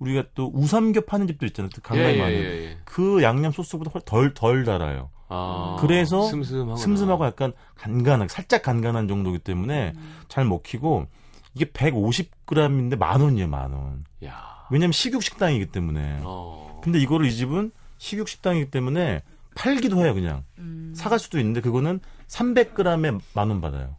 [0.00, 1.70] 우리가 또 우삼겹 파는 집도 있잖아요.
[1.74, 2.32] 또 강남에 예, 많은.
[2.34, 2.78] 예, 예, 예.
[2.84, 5.10] 그 양념 소스보다 훨- 덜, 덜 달아요.
[5.28, 9.92] 아, 그래서 슴슴하고 슴슴하고 약간 간간하게, 살짝 간간한 정도기 때문에
[10.28, 11.06] 잘 먹히고,
[11.54, 14.04] 이게 150g인데 만 원이에요, 만 원.
[14.24, 14.66] 야.
[14.70, 16.20] 왜냐면 식육 식당이기 때문에.
[16.22, 16.80] 어.
[16.82, 19.22] 근데 이거를 이 집은 식육 식당이기 때문에
[19.54, 20.44] 팔기도 해요, 그냥.
[20.58, 20.92] 음.
[20.96, 23.96] 사갈 수도 있는데 그거는 300g에 만 원 받아요.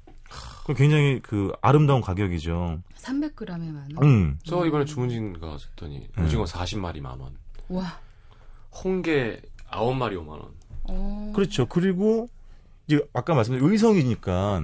[0.73, 2.81] 그 굉장히 그 아름다운 가격이죠.
[2.97, 4.03] 300g에 만 원.
[4.07, 4.39] 음.
[4.43, 6.25] 저 이번에 주문진 갔더니 음.
[6.25, 7.35] 오징어 40마리 만 원,
[7.69, 7.99] 와.
[8.83, 10.41] 홍게 9마리 5만 원.
[10.83, 11.31] 어.
[11.35, 11.65] 그렇죠.
[11.67, 12.27] 그리고
[12.87, 14.63] 이제 아까 말씀드린 의성이니까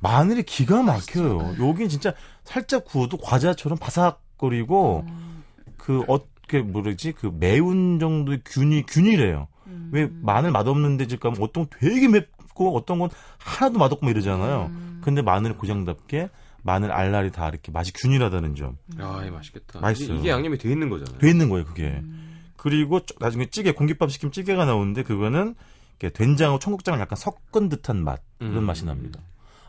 [0.00, 1.56] 마늘이 기가 막혀요.
[1.60, 2.12] 여긴 진짜
[2.44, 5.44] 살짝 구워도 과자처럼 바삭거리고 음.
[5.76, 9.48] 그 어떻게 뭐라지 그 매운 정도의 균이 균이래요.
[9.66, 9.90] 음.
[9.92, 14.06] 왜 마늘 맛없는 데 집 가면 어떤 건 되게 맵 고 어떤 건 하나도 맛없고
[14.06, 14.70] 뭐 이러잖아요.
[14.70, 15.00] 음.
[15.04, 16.30] 근데 마늘 고장답게
[16.62, 18.76] 마늘 알알이 다 이렇게 맛이 균일하다는 점.
[18.98, 19.78] 야, 이 맛있겠다.
[19.80, 20.14] 맛있어요.
[20.14, 21.18] 이게, 이게 양념이 돼 있는 거잖아요.
[21.18, 21.84] 돼 있는 거예요, 그게.
[22.02, 22.40] 음.
[22.56, 25.54] 그리고 쪼- 나중에 찌개, 공깃밥 시키면 찌개가 나오는데 그거는
[26.00, 28.20] 이렇게 된장하고 청국장을 약간 섞은 듯한 맛.
[28.38, 28.64] 그런 음.
[28.64, 29.20] 맛이 납니다.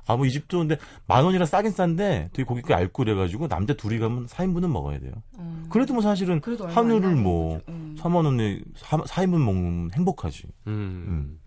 [0.07, 3.99] 아, 뭐 이 집도 근데 만 원이라 싸긴 싼데 되게 고기가 얇고 그래가지고 남자 둘이
[3.99, 5.11] 가면 4인분은 먹어야 돼요.
[5.37, 5.63] 어.
[5.69, 7.59] 그래도 뭐 사실은 한우를 뭐.
[7.67, 7.95] 음.
[7.99, 10.43] 3만 원에 4, 4인분 먹으면 행복하지.
[10.67, 10.71] 음.
[11.07, 11.39] 음.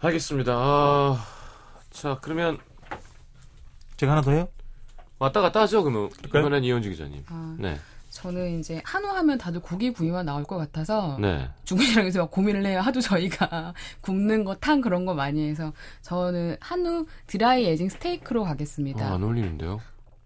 [0.00, 0.52] 알겠습니다.
[0.54, 1.24] 아,
[1.90, 2.58] 자, 그러면
[3.96, 4.48] 제가 하나 더 해요?
[5.18, 6.08] 왔다 갔다 하죠, 그러면.
[6.10, 6.42] 그럴까요?
[6.42, 7.24] 이번엔 이현주 기자님.
[7.28, 7.78] 아, 네.
[8.10, 11.48] 저는 이제 한우 하면 다들 고기 구이만 나올 것 같아서 네.
[12.18, 12.80] 막 고민을 해요.
[12.80, 19.10] 하도 저희가 굽는 거, 탕 그런 거 많이 해서 저는 한우 드라이 에징 스테이크로 가겠습니다.
[19.10, 19.80] 어, 안 어울리는데요?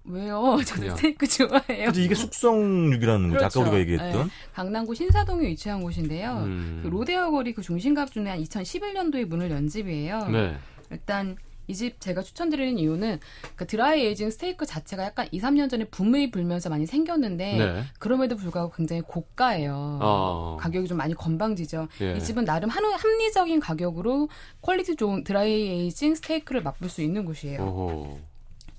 [0.04, 0.58] 왜요?
[0.66, 0.96] 저도 그냥.
[0.96, 1.86] 스테이크 좋아해요.
[1.86, 3.38] 그치, 이게 숙성육이라는 거죠.
[3.38, 3.60] 그렇죠.
[3.60, 4.26] 아까 우리가 얘기했던.
[4.26, 4.32] 네.
[4.54, 6.38] 강남구 신사동에 위치한 곳인데요.
[6.44, 6.80] 음.
[6.82, 10.26] 그 로데오 거리 그 중심가쯤에 한 2011년도에 문을 연 집이에요.
[10.28, 10.56] 네.
[10.90, 11.36] 일단
[11.68, 13.20] 이 집 제가 추천드리는 이유는
[13.54, 17.84] 그 드라이 에이징 스테이크 자체가 약간 2, 3년 전에 붐이 불면서 많이 생겼는데 네.
[18.00, 19.98] 그럼에도 불구하고 굉장히 고가예요.
[20.02, 20.56] 어.
[20.60, 21.86] 가격이 좀 많이 건방지죠.
[22.00, 22.16] 예.
[22.16, 24.28] 이 집은 나름 한, 합리적인 가격으로
[24.60, 27.62] quality 좋은 dry aging 스테이크를 맛볼 수 있는 곳이에요.
[27.62, 28.20] 오호.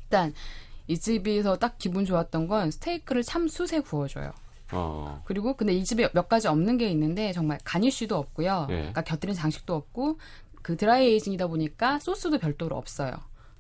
[0.03, 0.33] 일단
[0.87, 4.31] 이 집에서 딱 기분 좋았던 건 스테이크를 참 숯에 구워줘요.
[4.71, 5.21] 어.
[5.25, 8.67] 그리고 근데 이 집에 몇 가지 없는 게 있는데 정말 garnish도 없고요.
[8.69, 8.75] 예.
[8.75, 10.17] 그러니까 곁들인 장식도 없고
[10.61, 13.11] 그 dry aging이다 보니까 소스도 별도로 없어요.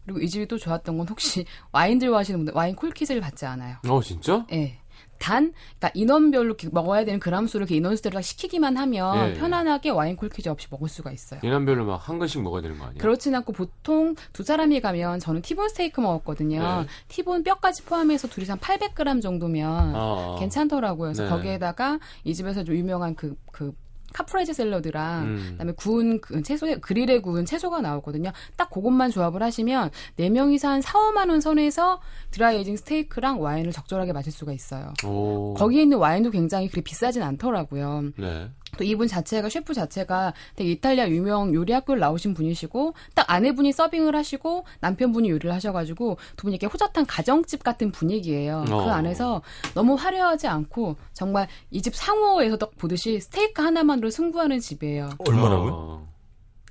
[0.05, 3.77] 그리고 이 집이 또 좋았던 건 혹시 와인 들 좋아하시는 분들 와인 corkage를 받지 않아요.
[3.87, 4.45] 어, 진짜?
[4.51, 4.79] 예.
[5.23, 9.33] 단, 그러니까 인원별로 먹어야 되는 그람 수를 이렇게 인원수대로 딱 시키기만 하면 예.
[9.35, 11.39] 편안하게 와인 콜키즈 없이 먹을 수가 있어요.
[11.43, 12.99] 인원별로 막 한 근씩 먹어야 되는 거 아니에요?
[12.99, 16.81] 그렇진 않고 보통 두 사람이 가면 저는 티본 스테이크 먹었거든요.
[16.81, 16.87] 네.
[17.07, 20.35] 티본 뼈까지 포함해서 둘이서 한 800g 정도면 아.
[20.39, 21.07] 괜찮더라고요.
[21.13, 21.29] 그래서 네.
[21.29, 23.73] 거기에다가 이 집에서 좀 유명한 그, 그,
[24.13, 25.47] Caprese 샐러드랑 음.
[25.51, 28.31] 그다음에 구운 그 채소 그릴에 구운 채소가 나오거든요.
[28.55, 31.99] 딱 그것만 조합을 하시면 네 명이서 한 4, 5만 원 선에서
[32.31, 34.93] dry aging 스테이크랑 와인을 적절하게 마실 수가 있어요.
[35.05, 35.53] 오.
[35.55, 38.11] 거기에 있는 와인도 굉장히 그렇게 비싸진 않더라고요.
[38.17, 38.49] 네.
[38.77, 44.15] 또 이분 자체가 셰프 자체가 되게 이탈리아 유명 요리 학교를 나오신 분이시고 딱 아내분이 서빙을
[44.15, 48.65] 하시고 남편분이 요리를 하셔가지고 두 분이 이렇게 호젓한 가정집 같은 분위기예요.
[48.69, 48.83] 어.
[48.85, 49.41] 그 안에서
[49.73, 55.09] 너무 화려하지 않고 정말 이 집 상호에서 딱 보듯이 스테이크 하나만으로 승부하는 집이에요.
[55.27, 56.07] 얼마라고요?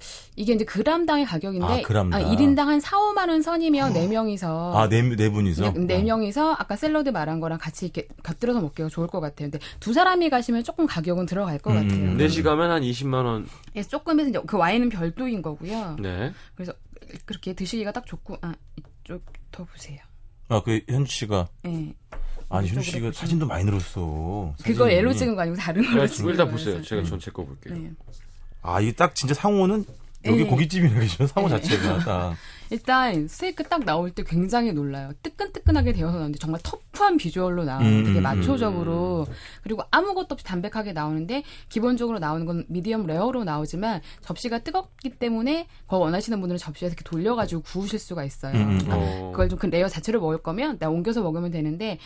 [0.03, 0.33] 어.
[0.37, 2.23] 이게 이제 그람당의 가격인데 아, 그람당.
[2.23, 5.73] 1인당 한 4, 5만 원 선이면 네 명이서 아, 네, 네 분이서?
[5.73, 6.03] 네 어.
[6.03, 9.51] 명이서 아까 샐러드 말한 거랑 같이 이렇게 곁들여서 먹기가 좋을 것 같아요.
[9.51, 12.05] 근데 두 사람이 가시면 조금 가격은 들어갈 것 음, 같아요.
[12.11, 12.17] 음.
[12.17, 13.47] 넷이 가면 한 20만 원.
[13.73, 15.97] 그래서 조금 해서 이제 그 와인은 별도인 거고요.
[16.01, 16.33] 네.
[16.55, 16.73] 그래서
[17.27, 18.55] 그렇게 드시기가 딱 좋고 아
[19.05, 19.99] 이쪽 더 보세요.
[20.49, 21.49] 아, 그 현주 씨가.
[21.67, 21.95] 예.
[22.51, 23.13] 아니, 현주 씨가 보시면.
[23.13, 24.55] 사진도 많이 늘었어.
[24.63, 24.91] 그걸.
[24.91, 26.65] 애로 찍은 거 아니고 다른 걸로 야, 찍은 일단 거라서.
[26.65, 26.83] 보세요.
[26.83, 27.09] 제가 네.
[27.09, 27.75] 전체 거 볼게요.
[27.75, 27.91] 네.
[28.63, 29.85] 아, 이게 딱 진짜 상호는
[30.25, 30.49] 여기 네.
[30.49, 31.27] 고깃집이네, 그죠?
[31.27, 31.61] 상호 네.
[31.61, 32.37] 자체가 딱.
[32.71, 35.13] 일단 스테이크 딱 나올 때 굉장히 놀라요.
[35.23, 37.87] 뜨끈뜨끈하게 되어서 나오는데 정말 터프한 비주얼로 나와요.
[37.87, 39.27] 음, 되게 음, 마초적으로
[39.63, 45.99] 그리고 아무것도 없이 담백하게 나오는데 기본적으로 나오는 건 미디엄 레어로 나오지만 접시가 뜨겁기 때문에 그거
[45.99, 48.55] 원하시는 분들은 접시에서 이렇게 돌려가지고 구우실 수가 있어요.
[48.55, 48.79] 음, 음.
[48.79, 49.31] 그러니까 어.
[49.33, 51.99] 그걸 좀 그 레어 자체를 먹을 거면 나 옮겨서 먹으면 되는데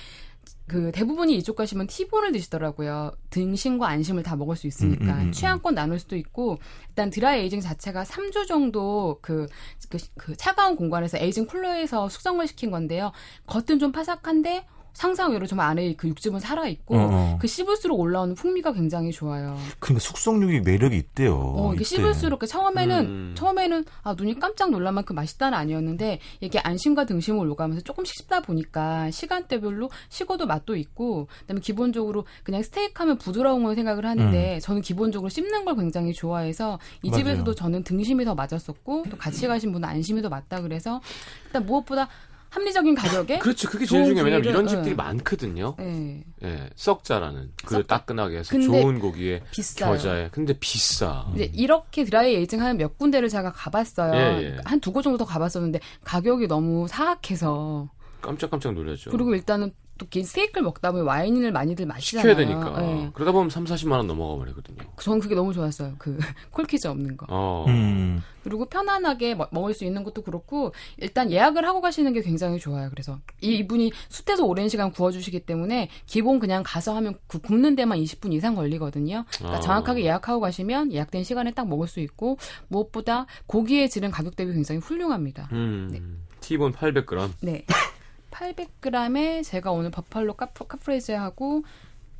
[0.67, 3.13] 그 대부분이 이쪽 가시면 티본을 드시더라고요.
[3.31, 5.33] 등심과 안심을 다 먹을 수 있으니까 음, 음, 음, 음.
[5.33, 9.47] 취향껏 나눌 수도 있고 일단 dry aging 자체가 3주 정도 그,
[9.89, 13.13] 그, 그 차가운 공간에서 aging cooler에서 숙성을 시킨 건데요.
[13.47, 17.39] 겉은 좀 파삭한데 상상외로 좀 안에 그 육즙은 살아 있고 어, 어.
[17.39, 19.59] 그 씹을수록 올라오는 풍미가 굉장히 좋아요.
[19.79, 21.37] 그러니까 숙성육이 매력이 있대요.
[21.37, 21.85] 어, 이게.
[21.85, 23.35] 씹을수록 그 처음에는 음.
[23.37, 29.11] 처음에는 아 눈이 깜짝 놀랄 만큼 맛있다는 아니었는데 이게 안심과 등심을 오가면서 조금씩 씹다 보니까
[29.11, 35.29] 시간대별로 식어도 맛도 있고 그다음에 기본적으로 그냥 스테이크 하면 부드러운 걸 생각을 하는데 저는 기본적으로
[35.29, 37.11] 씹는 걸 굉장히 좋아해서 이 음.
[37.11, 37.23] 맞아요.
[37.23, 41.03] 집에서도 저는 등심이 더 맞았었고 또 같이 가신 분은 안심이 더 맞다 그래서
[41.45, 42.09] 일단 무엇보다
[42.51, 43.69] 합리적인 가격에 그렇죠.
[43.69, 44.25] 그게 제일 중요해요.
[44.25, 44.95] 왜냐면 이런 집들이 예.
[44.95, 45.77] 많거든요.
[45.81, 47.85] 예, 예, 썩자라는 그.
[47.87, 49.93] 따끈하게 해서 좋은 고기에 비싸요.
[49.93, 50.29] 겨자에.
[50.31, 51.27] 근데 비싸.
[51.35, 54.15] 이제 이렇게 dry aging 하는 몇 군데를 제가 가봤어요.
[54.15, 54.57] 예, 예.
[54.65, 57.91] 한두 곳 정도 더 가봤었는데 가격이 너무 사악해서
[58.23, 59.11] 깜짝깜짝 놀랐죠.
[59.11, 62.37] 그리고 일단은 또긴 스테이크를 먹다 보면 와인을 많이들 시켜야 마시잖아요.
[62.37, 62.83] 되니까.
[63.05, 63.11] 예.
[63.15, 64.79] 그러다 보면 3, 40만 원 넘어가 버리거든요.
[65.01, 65.95] 전 그게 너무 좋았어요.
[65.99, 66.19] 그
[66.53, 67.27] 콜키즈 없는 거.
[67.29, 67.65] 어.
[67.69, 68.23] 음.
[68.45, 72.91] 그리고 편안하게 먹- 먹을 수 있는 것도 그렇고 일단 예약을 하고 가시는 게 굉장히 좋아요.
[72.91, 77.99] 그래서 이- 이분이 숯에서 오랜 시간 구워주시기 때문에 기본 그냥 가서 하면 그 굽는 데만
[77.99, 79.25] 20분 이상 걸리거든요.
[79.39, 79.61] 그러니까 아.
[79.61, 84.81] 정확하게 예약하고 가시면 예약된 시간에 딱 먹을 수 있고 무엇보다 고기의 질은 가격 대비 굉장히
[84.81, 85.49] 훌륭합니다.
[85.53, 86.23] 음.
[86.41, 87.31] 티본 800g.
[87.41, 87.65] 네.
[88.37, 91.65] 800g에 제가 오늘 버팔로 카프, 카프레제하고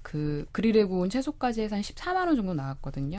[0.03, 3.19] 그 그릴에 구운 채소까지 해서 한 14만 원 정도 나왔거든요.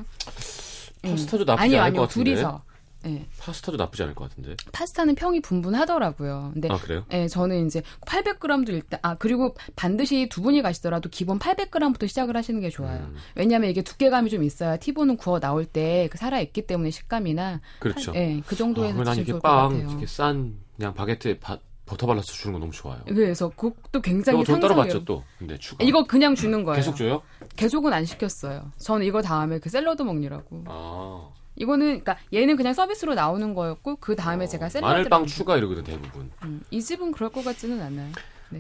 [1.06, 1.10] 음.
[1.12, 2.02] 파스타도 나쁘지 아니요, 않을 아니요.
[2.02, 2.32] 것 같은데.
[2.32, 2.64] 둘이서.
[3.04, 3.26] 네.
[3.40, 4.56] 파스타도 나쁘지 않을 것 같은데.
[4.72, 6.52] 파스타는 평이 분분하더라고요.
[6.54, 7.06] 근데 아, 그래요?
[7.14, 12.60] 예, 저는 이제 800g도 일단 아 그리고 반드시 두 분이 가시더라도 기본 800g부터 시작을 하시는
[12.60, 13.00] 게 좋아요.
[13.02, 13.16] 음.
[13.36, 18.14] 왜냐하면 이게 두께감이 좀 있어야 티본은 구워 나올 때 그 살아 있기 때문에 식감이나 그렇죠.
[18.16, 19.90] 예, 그 정도에서 아, 난 드시면 좋을 것 빵, 같아요.
[19.90, 23.00] 이렇게 싼 그냥 바게트에 바- 버터 발라서 주는 거 너무 좋아요.
[23.08, 25.24] 그래서 그것도 굉장히 돈 따로 받죠 또.
[25.40, 25.84] 근데 추가.
[25.84, 26.76] 이거 그냥 주는 거예요.
[26.76, 27.22] 계속 줘요?
[27.56, 28.72] 계속은 안 시켰어요.
[28.78, 30.64] 저는 이거 다음에 그 샐러드 먹느라고.
[30.68, 31.30] 아.
[31.56, 35.84] 이거는 그러니까 얘는 그냥 서비스로 나오는 거였고 그 다음에 제가 샐러드 어, 마늘빵 추가 이러거든
[35.84, 36.30] 대부분.
[36.44, 38.12] 음, 이 집은 그럴 것 같지는 않아요.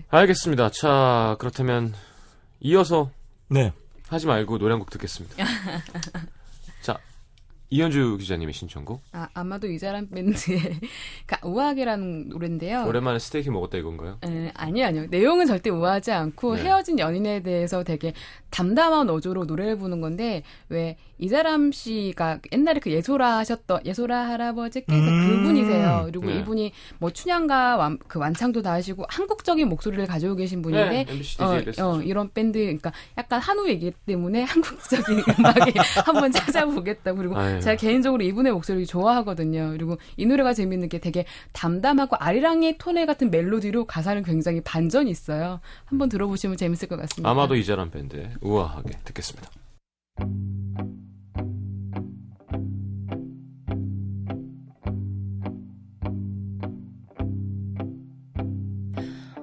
[0.09, 0.71] 알겠습니다.
[0.71, 1.93] 자 그렇다면
[2.61, 3.11] 이어서
[3.49, 3.71] 네.
[4.07, 5.35] 하지 말고 노래 한 곡 듣겠습니다.
[7.67, 9.01] 자 이현주 기자님의 신청곡.
[9.11, 10.59] 아, 아마도 이자란 밴드의
[11.27, 12.85] 그 우아하게라는 노래인데요.
[12.87, 14.19] 오랜만에 스테이크 먹었다 이건가요?
[14.23, 15.05] 에, 아니요, 아니요.
[15.09, 16.63] 내용은 절대 우아하지 않고 네.
[16.63, 18.13] 헤어진 연인에 대해서 되게
[18.51, 25.41] 담담한 어조로 노래를 부는 건데 왜 이자람 씨가 옛날에 그 예소라 하셨던 예소라 할아버지께서 음.
[25.41, 26.03] 그분이세요.
[26.05, 26.39] 그리고 네.
[26.39, 31.41] 이분이 뭐 춘향가 완, 그 완창도 다 하시고 한국적인 목소리를 가지고 계신 분인데 네, MBC
[31.41, 35.73] 어, 어, 이런 밴드, 그러니까 약간 한우 얘기 때문에 한국적인 음악에
[36.05, 37.13] 한번 찾아보겠다.
[37.13, 37.56] 그리고 아유.
[37.61, 39.71] 제가 개인적으로 이분의 목소리 좋아하거든요.
[39.71, 45.59] 그리고 이 노래가 재밌는 게 되게 담담하고 아리랑의 톤의 같은 멜로디로 가사는 굉장히 반전이 있어요.
[45.85, 47.29] 한번 들어보시면 재밌을 것 같습니다.
[47.29, 49.49] 아마도 이자란 밴드 우아하게 듣겠습니다.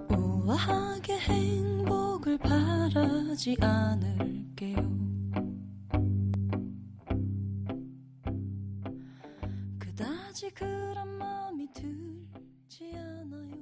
[0.09, 4.94] 우아하게 행복을 바라지 않을게요.
[10.55, 13.55] 그런 마음이 들지 않아요.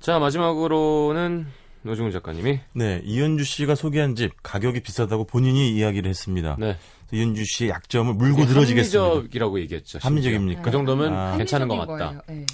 [0.00, 1.46] 자 마지막으로는
[1.82, 3.00] 노중훈 작가님이 네.
[3.04, 6.56] 이현주 씨가 소개한 집 가격이 비싸다고 본인이 이야기를 했습니다.
[6.58, 6.76] 네
[7.12, 9.04] 이현주 씨의 약점을 물고 늘어지겠습니다.
[9.04, 9.98] 합리적이라고 얘기했죠.
[9.98, 10.08] 심지어.
[10.10, 10.62] 합리적입니까?
[10.62, 11.36] 그 정도면 아.
[11.36, 11.96] 괜찮은 것 같다.
[11.96, 12.20] 거예요.
[12.30, 12.46] 예.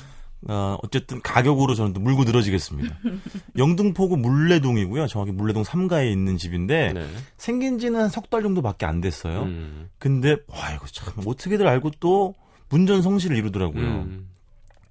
[0.49, 2.99] 어, 어쨌든 가격으로 저는 또 물고 늘어지겠습니다.
[3.57, 5.07] 영등포구 물레동이고요.
[5.07, 7.07] 정확히 물레동 3가에 있는 집인데 네.
[7.39, 9.43] 생긴 지는 한 석 달 정도밖에 안 됐어요.
[9.45, 9.89] 음.
[9.99, 12.35] 근데 와 이거 참 어떻게들 알고 또
[12.69, 13.85] 문전성시를 이루더라고요.
[13.85, 14.29] 음.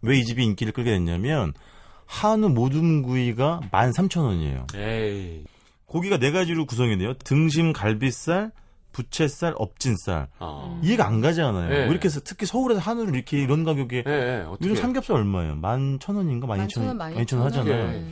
[0.01, 1.53] 왜이 집이 인기를 끌게 됐냐면
[2.05, 4.75] 한우 모둠구이가 13,000원이에요.
[4.75, 5.43] 에이.
[5.85, 7.13] 고기가 네 가지로 구성이 돼요.
[7.23, 8.51] 등심, 갈비살,
[8.93, 10.27] 부채살, 업진살.
[10.39, 10.79] 아.
[10.81, 11.69] 이해가 안 가잖아요.
[11.69, 11.79] 네.
[11.79, 14.69] 왜 이렇게 해서 특히 서울에서 한우를 이렇게 이런 가격에 예, 예, 어떻게.
[14.69, 15.55] 요즘 삼겹살 얼마예요?
[15.55, 16.45] 11,000원인가?
[16.45, 17.91] 12,000원, 12,000원 하잖아요.
[17.91, 18.05] 네.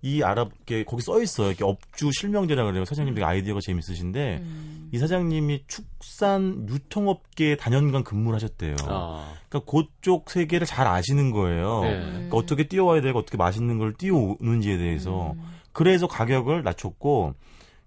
[0.00, 1.48] 이 아랍 게 거기 써 있어요.
[1.48, 2.84] 이렇게 업주 실명제라 그래요.
[2.84, 4.88] 사장님 되게 아이디어가 재밌으신데 음.
[4.92, 8.76] 이 사장님이 축산 유통업계에 단연간 근무를 하셨대요.
[8.86, 9.34] 아.
[9.48, 11.80] 그러니까 그쪽 세계를 잘 아시는 거예요.
[11.82, 12.00] 네.
[12.00, 15.42] 그러니까 어떻게 띄워야 되고 어떻게 맛있는 걸 띄워오는지에 대해서 음.
[15.72, 17.34] 그래서 가격을 낮췄고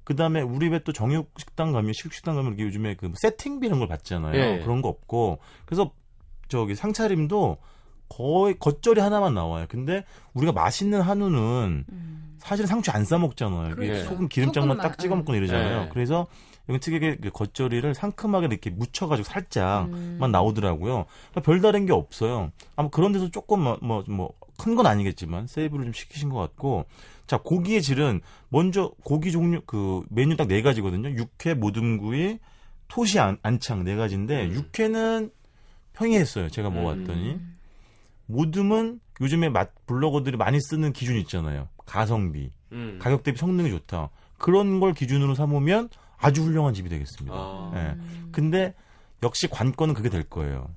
[0.03, 3.67] 그 다음에 우리 왜 또 정육 식당 가면 식육 식당 가면 이렇게 요즘에 그 세팅비
[3.67, 4.35] 이런 걸 받잖아요.
[4.35, 4.59] 예.
[4.63, 5.91] 그런 거 없고 그래서
[6.47, 7.57] 저기 상차림도
[8.09, 9.65] 거의 겉절이 하나만 나와요.
[9.69, 12.37] 근데 우리가 맛있는 한우는 음.
[12.39, 13.69] 사실 상추 안 싸 먹잖아요.
[13.77, 14.05] 이게 그렇죠.
[14.09, 15.83] 소금 기름장만 딱 찍어 먹고 이러잖아요.
[15.83, 15.89] 네.
[15.93, 16.27] 그래서
[16.67, 20.31] 여기 특이하게 그 겉절이를 상큼하게 이렇게 묻혀가지고 살짝만 음.
[20.31, 21.05] 나오더라고요.
[21.29, 22.51] 그러니까 별다른 게 없어요.
[22.75, 26.85] 아마 그런 데서 조금 뭐 뭐 큰 건 아니겠지만 세이브를 좀 시키신 것 같고
[27.31, 28.19] 자 고기의 질은
[28.49, 31.11] 먼저 고기 종류 그 메뉴 딱 네 가지거든요.
[31.11, 32.39] 육회, 모둠구이,
[32.89, 34.53] 토시 안, 안창 네 가지인데 음.
[34.53, 35.31] 육회는
[35.93, 36.49] 평이했어요.
[36.49, 37.57] 제가 먹어봤더니 음.
[38.25, 41.69] 모둠은 요즘에 맛 블로거들이 많이 쓰는 기준 있잖아요.
[41.85, 42.99] 가성비, 음.
[43.01, 44.09] 가격 대비 성능이 좋다.
[44.37, 47.33] 그런 걸 기준으로 삼으면 아주 훌륭한 집이 되겠습니다.
[47.33, 47.71] 아.
[47.75, 48.27] 예.
[48.33, 48.73] 근데
[49.23, 50.67] 역시 관건은 그게 될 거예요.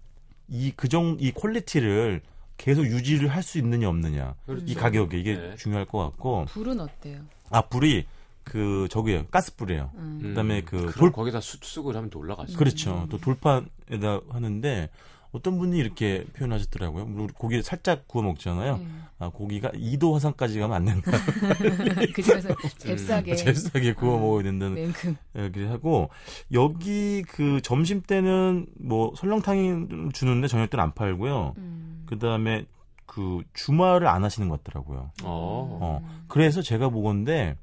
[0.47, 2.21] 이 그정 이 quality를
[2.57, 4.35] 계속 유지를 할 수 있느냐 없느냐.
[4.47, 4.65] 그렇죠.
[4.67, 5.57] 이 가격에 이게 네.
[5.57, 7.21] 중요할 것 같고 불은 어때요?
[7.51, 8.07] 아 불이
[8.45, 9.91] 그 저기에요 가스불이에요.
[9.97, 10.21] 음.
[10.23, 12.57] 그다음에 그 돌 거기다 숯을 하면 또 올라가죠.
[12.59, 13.07] 그렇죠.
[13.11, 14.89] 또 돌판에다 하는데
[15.33, 17.09] 어떤 분이 이렇게 표현하셨더라고요.
[17.17, 18.77] 우리 고기 살짝 구워 먹잖아요.
[18.79, 18.87] 네.
[19.19, 21.11] 아, 고기가 2도 화상까지 가면 안 된다.
[22.15, 22.49] 그 집에서
[22.79, 26.09] 잽싸게 잽싸게 구워 먹어야 된다는 냉큼 얘기를 하고
[26.53, 31.55] 여기 그 점심 때는 뭐 설렁탕이 주는데 저녁 때는 안 팔고요.
[31.59, 31.94] 음.
[32.15, 32.67] 그다음에
[33.07, 35.11] 그 주말을 안 하시는 것 같더라고요.
[35.23, 35.79] 어.
[35.81, 36.25] 어.
[36.29, 37.57] 그래서 제가 보건데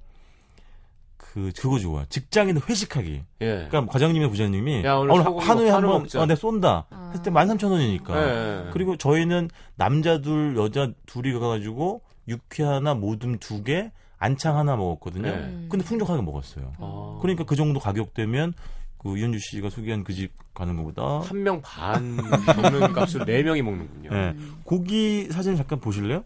[1.18, 2.06] 그 그거 좋아.
[2.10, 3.24] 직장인 회식하기.
[3.42, 3.68] 예.
[3.70, 6.22] 그러니까 과장님의 부장님이 야, 오늘 오늘 한우에 한우 한번.
[6.22, 6.88] 어, 내 쏜다.
[7.12, 8.16] 했을 때 13,000원이니까.
[8.16, 8.70] 예.
[8.74, 14.76] 그리고 저희는 남자 둘, 여자 둘이 가 가지고 육회 하나, 모듬 두 개, 안창 하나
[14.76, 15.24] 먹었거든요.
[15.24, 15.68] 네.
[15.70, 16.74] 근데 풍족하게 먹었어요.
[16.80, 17.18] 아.
[17.22, 18.54] 그러니까 그 정도 가격대면
[19.02, 23.62] 그 이현주 씨가 소개한 그 집 가는 것보다 한 명 반 먹는 값을 네 명이
[23.62, 24.10] 먹는군요.
[24.14, 24.36] 예.
[24.64, 26.24] 고기 사진 잠깐 보실래요?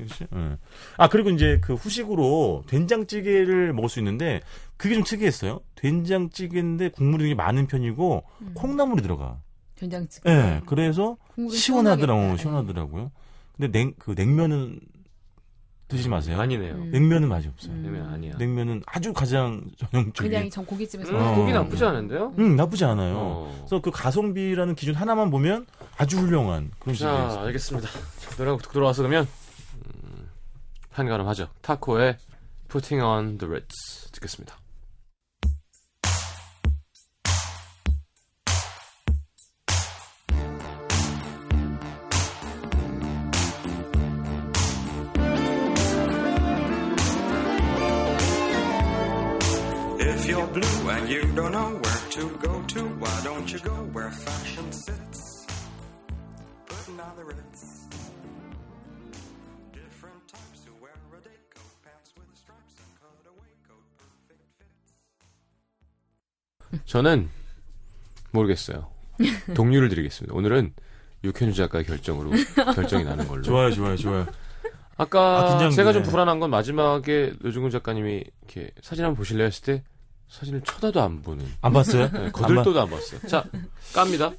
[0.00, 0.56] 예.
[0.98, 4.40] 아 그리고 이제 그 후식으로 된장찌개를 먹을 수 있는데
[4.76, 5.60] 그게 좀 특이했어요.
[5.74, 8.50] 된장찌개인데 국물이 되게 많은 편이고 음.
[8.54, 9.40] 콩나물이 들어가.
[9.74, 10.30] 된장찌개.
[10.30, 10.60] 예.
[10.66, 11.16] 그래서
[11.50, 12.36] 시원하더라고.
[12.36, 13.10] 시원하더라고요.
[13.56, 14.78] 근데 냉 그 냉면은
[15.88, 16.40] 드시지 마세요.
[16.40, 16.74] 아니네요.
[16.74, 16.90] 음.
[16.90, 17.72] 냉면은 맛이 없어요.
[17.72, 17.82] 음.
[17.82, 18.36] 냉면 아니야.
[18.38, 20.30] 냉면은 아주 가장 전형적인.
[20.30, 21.34] 그냥 전 고깃집에서 음, 어.
[21.36, 22.34] 고기 나쁘지 않은데요?
[22.38, 23.14] 음 나쁘지 않아요.
[23.16, 23.54] 어.
[23.58, 25.66] 그래서 그 가성비라는 기준 하나만 보면
[25.96, 27.46] 아주 훌륭한 그런 자, 집이에요.
[27.46, 27.88] 알겠습니다.
[27.88, 29.28] 자, 노래가 듣고 들어와서 그러면
[29.76, 30.28] 음,
[30.90, 31.48] 한가름 하죠.
[31.62, 32.18] 타코의
[32.68, 34.56] Putting on the Ritz 듣겠습니다.
[50.56, 54.72] Blue and you don't know where to go to, why don't you go where fashion
[54.72, 55.46] sits?
[56.66, 57.86] Putting on the ritz.
[59.72, 64.96] Different types who wear a day coat, pants with stripes, and cutaway coat, perfect fits.
[66.86, 67.28] 저는
[68.30, 68.88] 모르겠어요.
[69.54, 70.34] 동료를 드리겠습니다.
[70.34, 70.72] 오늘은
[71.24, 72.30] 육현주 작가의 결정으로
[72.74, 73.42] 결정이 나는 걸로.
[73.42, 74.26] 좋아요, 좋아요, 좋아요.
[74.96, 75.68] 아까 아.
[75.70, 79.84] 제가 좀 불안한 건 마지막에 노중훈 작가님이 이렇게 사진 한번 보실래요 했을 때
[80.28, 82.10] 사진을 쳐다도 안 보는 안 봤어요?
[82.10, 83.20] 네, 거들떠도 안 봤어요.
[83.28, 83.44] 자,
[83.94, 84.32] 깝니다.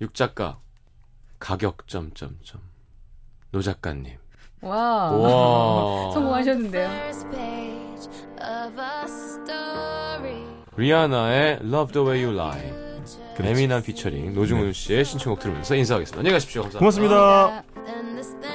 [0.00, 0.58] 육 작가
[1.38, 2.60] 가격 점점점
[3.50, 4.16] 노 작가님.
[4.60, 5.10] 와.
[5.10, 6.10] 와.
[6.14, 6.90] 성공하셨는데요.
[10.76, 12.84] 리한나의 Love the Way You Lie.
[13.40, 16.18] 에미난 피처링 노중훈 씨의 신청곡 들으면서 인사하겠습니다.
[16.20, 16.62] 안녕히 가십시오.
[16.62, 16.78] 감사합니다.
[16.78, 18.53] 고맙습니다.